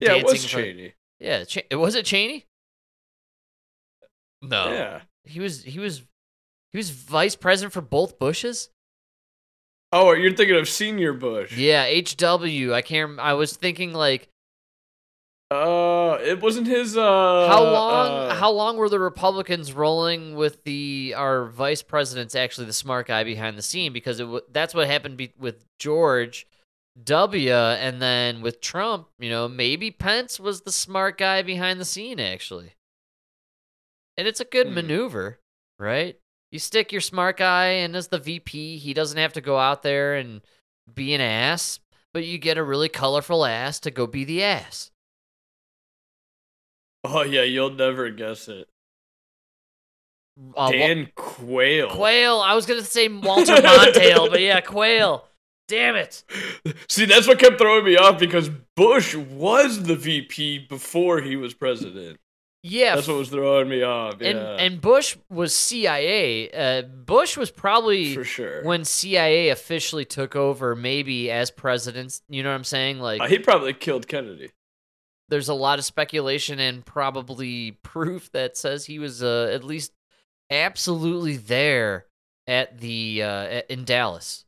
[0.00, 0.94] yeah, it was dancing in front- Cheney.
[1.18, 2.46] Yeah, Ch- was it Cheney?
[4.42, 5.02] No, Yeah.
[5.24, 6.02] he was he was
[6.72, 8.70] he was vice president for both Bushes.
[9.92, 11.56] Oh, you're thinking of Senior Bush.
[11.56, 12.72] Yeah, HW.
[12.72, 13.18] I can't.
[13.18, 14.29] I was thinking like
[15.50, 16.96] Uh, it wasn't his.
[16.96, 22.36] Uh, how long uh, how long were the republicans rolling with the our vice president's
[22.36, 25.64] actually the smart guy behind the scene because it w- that's what happened be- with
[25.80, 26.46] george
[27.02, 31.84] w and then with trump you know maybe pence was the smart guy behind the
[31.84, 32.74] scene actually
[34.16, 34.74] and it's a good Hmm.
[34.74, 35.40] maneuver
[35.80, 36.16] right
[36.52, 39.82] you stick your smart guy in as the vp he doesn't have to go out
[39.82, 40.42] there and
[40.94, 41.80] be an ass
[42.14, 44.90] but you get a really colorful ass to go be the ass
[47.04, 48.68] Oh yeah, you'll never guess it.
[50.38, 51.90] Uh, Wa- Dan Quayle.
[51.90, 52.40] Quail.
[52.40, 55.26] I was gonna say Walter Mondale, but yeah, Quayle.
[55.68, 56.24] Damn it.
[56.88, 61.54] See, that's what kept throwing me off because Bush was the VP before he was
[61.54, 62.18] president.
[62.64, 62.96] Yeah.
[62.96, 64.14] That's what was throwing me off.
[64.20, 66.50] and Yeah, and Bush was CIA.
[66.50, 68.64] Uh, Bush was probably for sure.
[68.64, 72.20] when CIA officially took over, maybe as president.
[72.28, 72.98] You know what I'm saying?
[72.98, 74.50] Like, Uh, he probably killed Kennedy.
[75.30, 79.92] There's a lot of speculation and probably proof that says he was uh, at least
[80.50, 82.06] absolutely there
[82.46, 84.44] at the uh, in Dallas.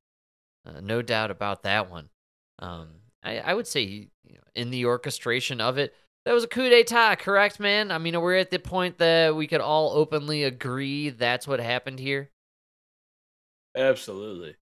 [0.66, 2.08] Uh, no doubt about that one.
[2.58, 2.88] Um,
[3.22, 6.68] I, I would say you know, in the orchestration of it, that was a coup
[6.68, 7.90] d'état, correct, man?
[7.90, 11.98] I mean, we're at the point that we could all openly agree that's what happened
[11.98, 12.30] here.
[13.74, 14.54] Absolutely.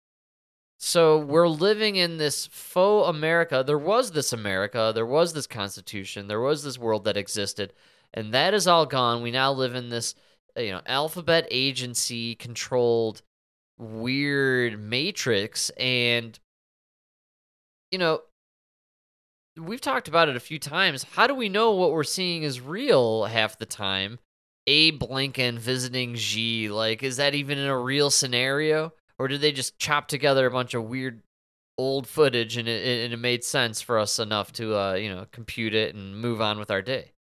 [0.79, 3.65] So we're living in this faux America.
[3.67, 7.73] There was this America, there was this Constitution, there was this world that existed,
[8.15, 9.21] and that is all gone.
[9.21, 10.15] We now live in this,
[10.57, 13.23] uh, you know, alphabet agency controlled
[13.77, 16.39] weird matrix, and
[17.91, 18.21] you know,
[19.57, 21.03] we've talked about it a few times.
[21.03, 24.21] How do we know what we're seeing is real half the time?
[24.69, 28.93] Abe Lincoln visiting Xi, like, is that even in a real scenario?
[29.19, 31.23] Or did they just chop together a bunch of weird
[31.77, 35.27] old footage and it, and it made sense for us enough to, uh, you know,
[35.33, 37.13] compute it and move on with our day?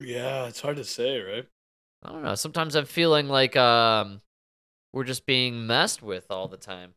[0.00, 1.48] Yeah, it's hard to say, right?
[2.02, 2.34] I don't know.
[2.34, 4.20] Sometimes I'm feeling like um,
[4.92, 6.94] we're just being messed with all the time.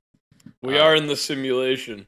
[0.62, 2.08] We Uh, are in the simulation.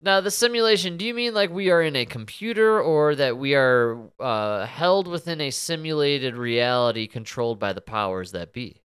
[0.00, 3.54] Now, the simulation, do you mean like we are in a computer or that we
[3.54, 8.82] are uh, held within a simulated reality controlled by the powers that be?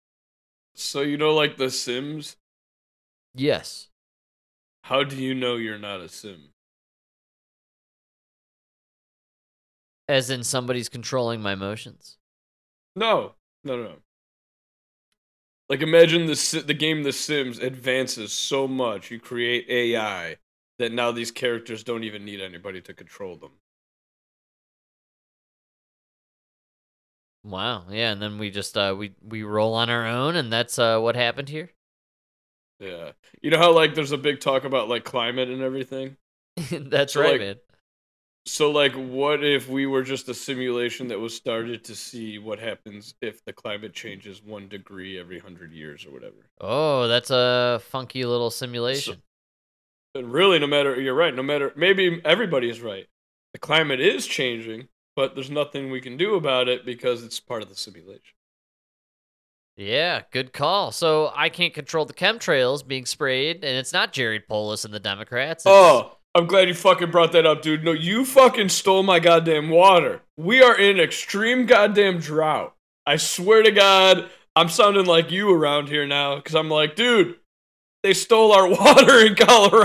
[0.76, 2.36] So you know like the Sims?
[3.34, 3.88] Yes.
[4.84, 6.50] How do you know you're not a sim?
[10.08, 12.18] As in somebody's controlling my emotions.
[12.96, 13.36] No.
[13.64, 13.96] No, no.
[15.70, 20.38] Like imagine the the game The Sims advances so much, you create AI
[20.78, 23.54] that now these characters don't even need anybody to control them.
[27.46, 27.86] Wow.
[27.90, 31.00] Yeah, and then we just uh we we roll on our own and that's uh
[31.00, 31.72] what happened here?
[32.80, 33.12] Yeah.
[33.42, 36.18] You know how like there's a big talk about like climate and everything?
[36.72, 37.56] that's So, right, like, man.
[38.48, 42.58] So like what if we were just a simulation that was started to see what
[42.60, 46.50] happens if the climate changes 1 degree every 100 years or whatever?
[46.60, 49.22] Oh, that's a funky little simulation.
[50.14, 53.08] And really no matter you're right, no matter maybe everybody is right.
[53.54, 57.62] The climate is changing, but there's nothing we can do about it because it's part
[57.64, 58.36] of the simulation.
[59.78, 60.92] Yeah, good call.
[60.92, 65.00] So I can't control the chemtrails being sprayed, and it's not Jared Polis and the
[65.00, 65.64] Democrats.
[65.66, 67.84] It's, Oh, I'm glad you fucking brought that up, dude.
[67.84, 70.22] No, you fucking stole my goddamn water.
[70.38, 72.74] We are in extreme goddamn drought.
[73.06, 77.36] I swear to God, I'm sounding like you around here now because I'm like, dude,
[78.04, 79.84] they stole our water in Colorado.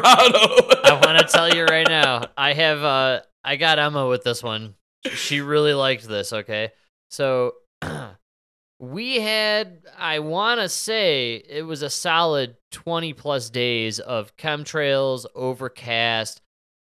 [0.85, 4.43] I want to tell you right now, I have uh I got Emma with this
[4.43, 4.74] one.
[5.14, 6.72] She really liked this, okay?
[7.11, 7.55] So
[8.78, 15.26] we had I want to say it was a solid 20 plus days of chemtrails,
[15.34, 16.40] overcast,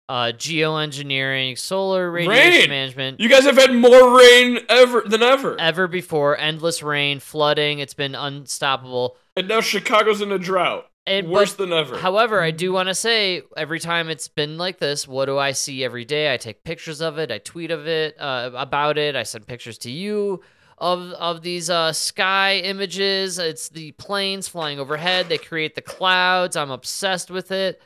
[0.07, 2.69] uh geoengineering, solar radiation Rain.
[2.69, 3.19] management.
[3.19, 5.59] you guys have had more rain ever than ever.
[5.59, 9.17] ever before, endless rain, flooding, it's been unstoppable.
[9.35, 10.87] And now Chicago's in a drought.
[11.07, 11.97] And, Worse but- than ever.
[11.97, 15.51] However, I do want to say every time it's been like this, what do I
[15.51, 16.33] see every day?
[16.33, 19.77] I take pictures of it, I tweet of it uh, about it, I send pictures
[19.79, 20.41] to you
[20.77, 23.39] of of these uh, sky images.
[23.39, 25.29] It's the planes flying overhead.
[25.29, 26.55] They create the clouds.
[26.57, 27.81] I'm obsessed with it.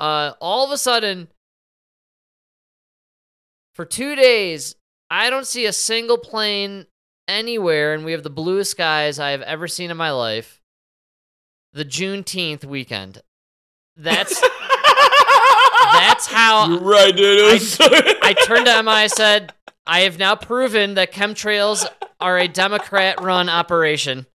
[0.00, 1.28] Uh, all of a sudden,
[3.74, 4.74] for two days,
[5.10, 6.86] I don't see a single plane
[7.28, 10.60] anywhere, and we have the bluest skies I have ever seen in my life.
[11.74, 13.20] The Juneteenth weekend.
[13.96, 14.40] That's
[15.92, 17.40] that's how You're right, dude.
[17.40, 18.92] It was so- I turned to Emma.
[18.92, 19.52] I said,
[19.86, 21.84] "I have now proven that chemtrails
[22.20, 24.26] are a Democrat-run operation."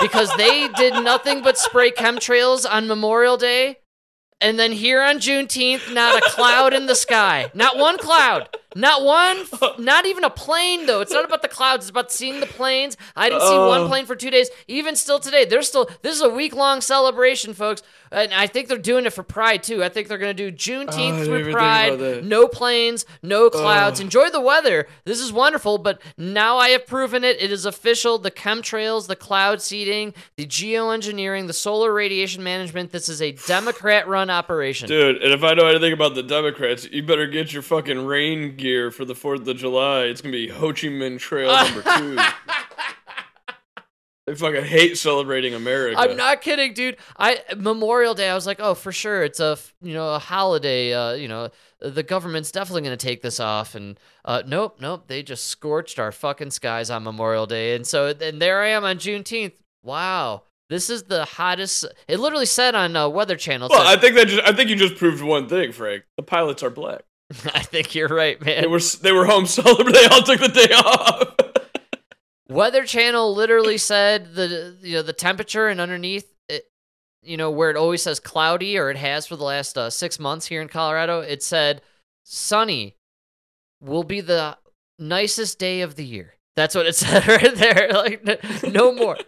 [0.00, 3.78] Because they did nothing but spray chemtrails on Memorial Day,
[4.40, 9.02] and then here on Juneteenth, not a cloud in the sky, not one cloud, not
[9.02, 9.44] one,
[9.84, 10.86] not even a plane.
[10.86, 12.96] Though it's not about the clouds; it's about seeing the planes.
[13.16, 13.88] I didn't see one Oh.
[13.88, 14.48] plane for two days.
[14.68, 15.88] Even still today, they're still.
[16.02, 19.82] This is a week-long celebration, folks, and I think they're doing it for Pride too.
[19.82, 22.24] I think they're going to do Oh, Juneteenth didn't through Pride.
[22.24, 23.98] No planes, no clouds.
[24.00, 24.04] Ugh.
[24.04, 24.86] Enjoy the weather.
[25.04, 27.40] This is wonderful, but now I have proven it.
[27.40, 28.18] It is official.
[28.18, 32.92] The chemtrails, the cloud seeding, the geoengineering, the solar radiation management.
[32.92, 34.88] This is a Democrat-run operation.
[34.88, 38.56] Dude, and if I know anything about the Democrats, you better get your fucking rain
[38.66, 40.02] gear for the 4th of July.
[40.02, 42.18] It's going to be Ho Chi Minh Trail number two.
[44.26, 46.00] they fucking hate celebrating America.
[46.00, 46.96] I'm not kidding, dude.
[47.16, 50.92] I Memorial Day, I was like, oh, for sure, it's a you know a holiday.
[50.92, 51.50] Uh, you know,
[51.80, 56.10] the government's definitely gonna take this off, and uh, nope, nope, they just scorched our
[56.10, 59.52] fucking skies on Memorial Day, and so and there I am on Juneteenth.
[59.84, 61.86] Wow, this is the hottest.
[62.08, 63.68] It literally said on uh, Weather Channel.
[63.70, 66.02] Well, I think that just, I think you just proved one thing, Frank.
[66.16, 67.02] The pilots are black.
[67.54, 68.62] I think you're right, man.
[68.62, 69.92] They were they were home celebrating.
[69.92, 71.34] They all took the day off.
[72.48, 76.64] Weather Channel literally said the you know the temperature and underneath it,
[77.22, 80.18] you know where it always says cloudy or it has for the last uh, six
[80.20, 81.20] months here in Colorado.
[81.20, 81.82] It said
[82.24, 82.96] sunny
[83.80, 84.56] will be the
[84.98, 86.34] nicest day of the year.
[86.54, 87.90] That's what it said right there.
[87.92, 88.24] Like
[88.72, 89.18] no more.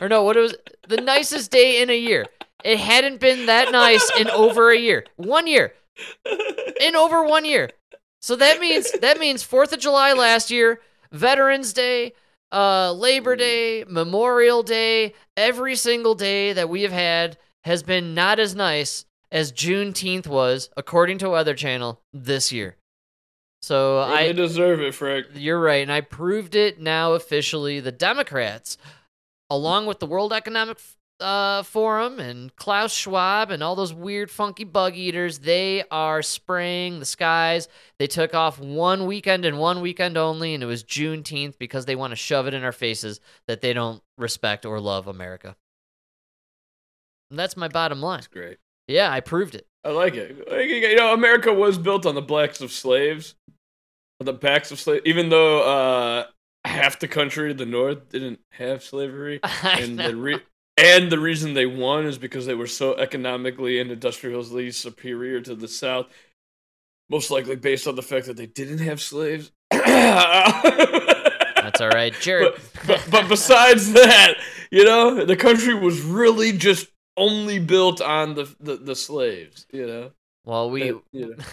[0.00, 0.54] or no, what it was
[0.86, 2.26] the nicest day in a year.
[2.64, 5.04] It hadn't been that nice in over a year.
[5.16, 5.72] One year.
[6.80, 7.70] In over one year.
[8.20, 10.80] So that means that means 4th of July last year,
[11.10, 12.12] Veterans Day,
[12.52, 18.38] uh Labor Day, Memorial Day, every single day that we have had has been not
[18.38, 22.76] as nice as Juneteenth was, according to Weather Channel, this year.
[23.62, 25.26] So Well, I deserve it, Frank.
[25.34, 27.80] you're right, and I proved it now officially.
[27.80, 28.76] The Democrats,
[29.48, 30.78] along with the World Economic
[31.22, 36.98] uh, Forum and Klaus Schwab and all those weird, funky bug eaters, they are spraying
[36.98, 37.68] the skies.
[37.98, 41.96] They took off one weekend and one weekend only, and it was Juneteenth because they
[41.96, 45.56] want to shove it in our faces that they don't respect or love America.
[47.30, 48.18] And that's my bottom line.
[48.18, 48.58] That's great.
[48.88, 49.66] Yeah, I proved it.
[49.84, 50.36] I like it.
[50.50, 53.34] You know, America was built on the backs of slaves,
[54.20, 55.02] on the backs of slaves.
[55.06, 56.26] Even though uh,
[56.64, 60.40] half the country, the North, didn't have slavery, and the re-
[60.76, 65.54] and the reason they won is because they were so economically and industrially superior to
[65.54, 66.06] the South.
[67.10, 69.52] Most likely based on the fact that they didn't have slaves.
[69.70, 70.60] That's
[71.80, 72.54] all right, Jared.
[72.54, 74.34] But, but, but besides that,
[74.70, 79.66] you know, the country was really just only built on the the, the slaves.
[79.72, 80.10] You know,
[80.44, 81.36] Well, we, That- you know.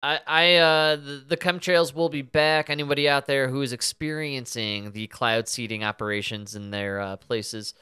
[0.00, 2.70] I, I, uh, the, the chemtrails will be back.
[2.70, 7.74] Anybody out there who is experiencing the cloud seeding operations in their uh, places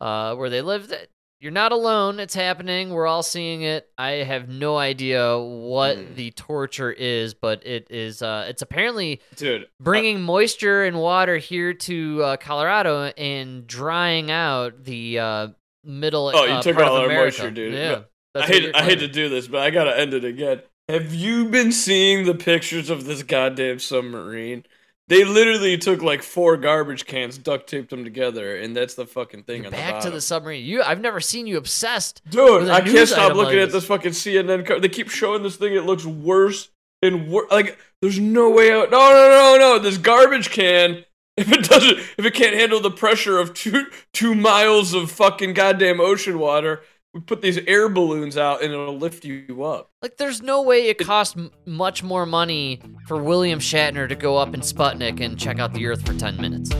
[0.00, 0.92] uh, where they live,
[1.40, 2.20] you're not alone.
[2.20, 2.90] It's happening.
[2.90, 3.88] We're all seeing it.
[3.98, 6.14] I have no idea what Mm.
[6.14, 8.22] the torture is, but it is.
[8.22, 9.66] Uh, it's apparently dude.
[9.80, 15.48] bringing moisture and water here to uh, Colorado and drying out the uh,
[15.82, 16.30] middle.
[16.32, 17.74] Oh, you uh, took all of our moisture, dude.
[17.74, 18.02] Yeah,
[18.36, 20.62] I hate I hate to do this, but I gotta end it again.
[20.88, 24.64] Have you been seeing the pictures of this goddamn submarine?
[25.12, 29.42] They literally took like four garbage cans, duct taped them together, and that's the fucking
[29.42, 30.64] thing on the Back to the submarine.
[30.64, 32.22] You, I've never seen you obsessed.
[32.30, 34.64] Dude, I can't stop looking like at this fucking CNN.
[34.64, 35.74] Co- they keep showing this thing.
[35.74, 36.70] It looks worse
[37.02, 37.50] and worse.
[37.50, 38.90] Like there's no way out.
[38.90, 39.78] No, no, no, no.
[39.78, 41.04] This garbage can.
[41.34, 45.54] If it doesn't, if it can't handle the pressure of two two miles of fucking
[45.54, 46.82] goddamn ocean water,
[47.14, 49.90] we put these air balloons out and it'll lift you up.
[50.00, 54.38] Like, there's no way it cost m- much more money for William Shatner to go
[54.38, 56.70] up in Sputnik and check out the Earth for 10 minutes.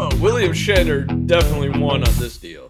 [0.00, 2.66] Oh, William Shatner definitely won on this deal.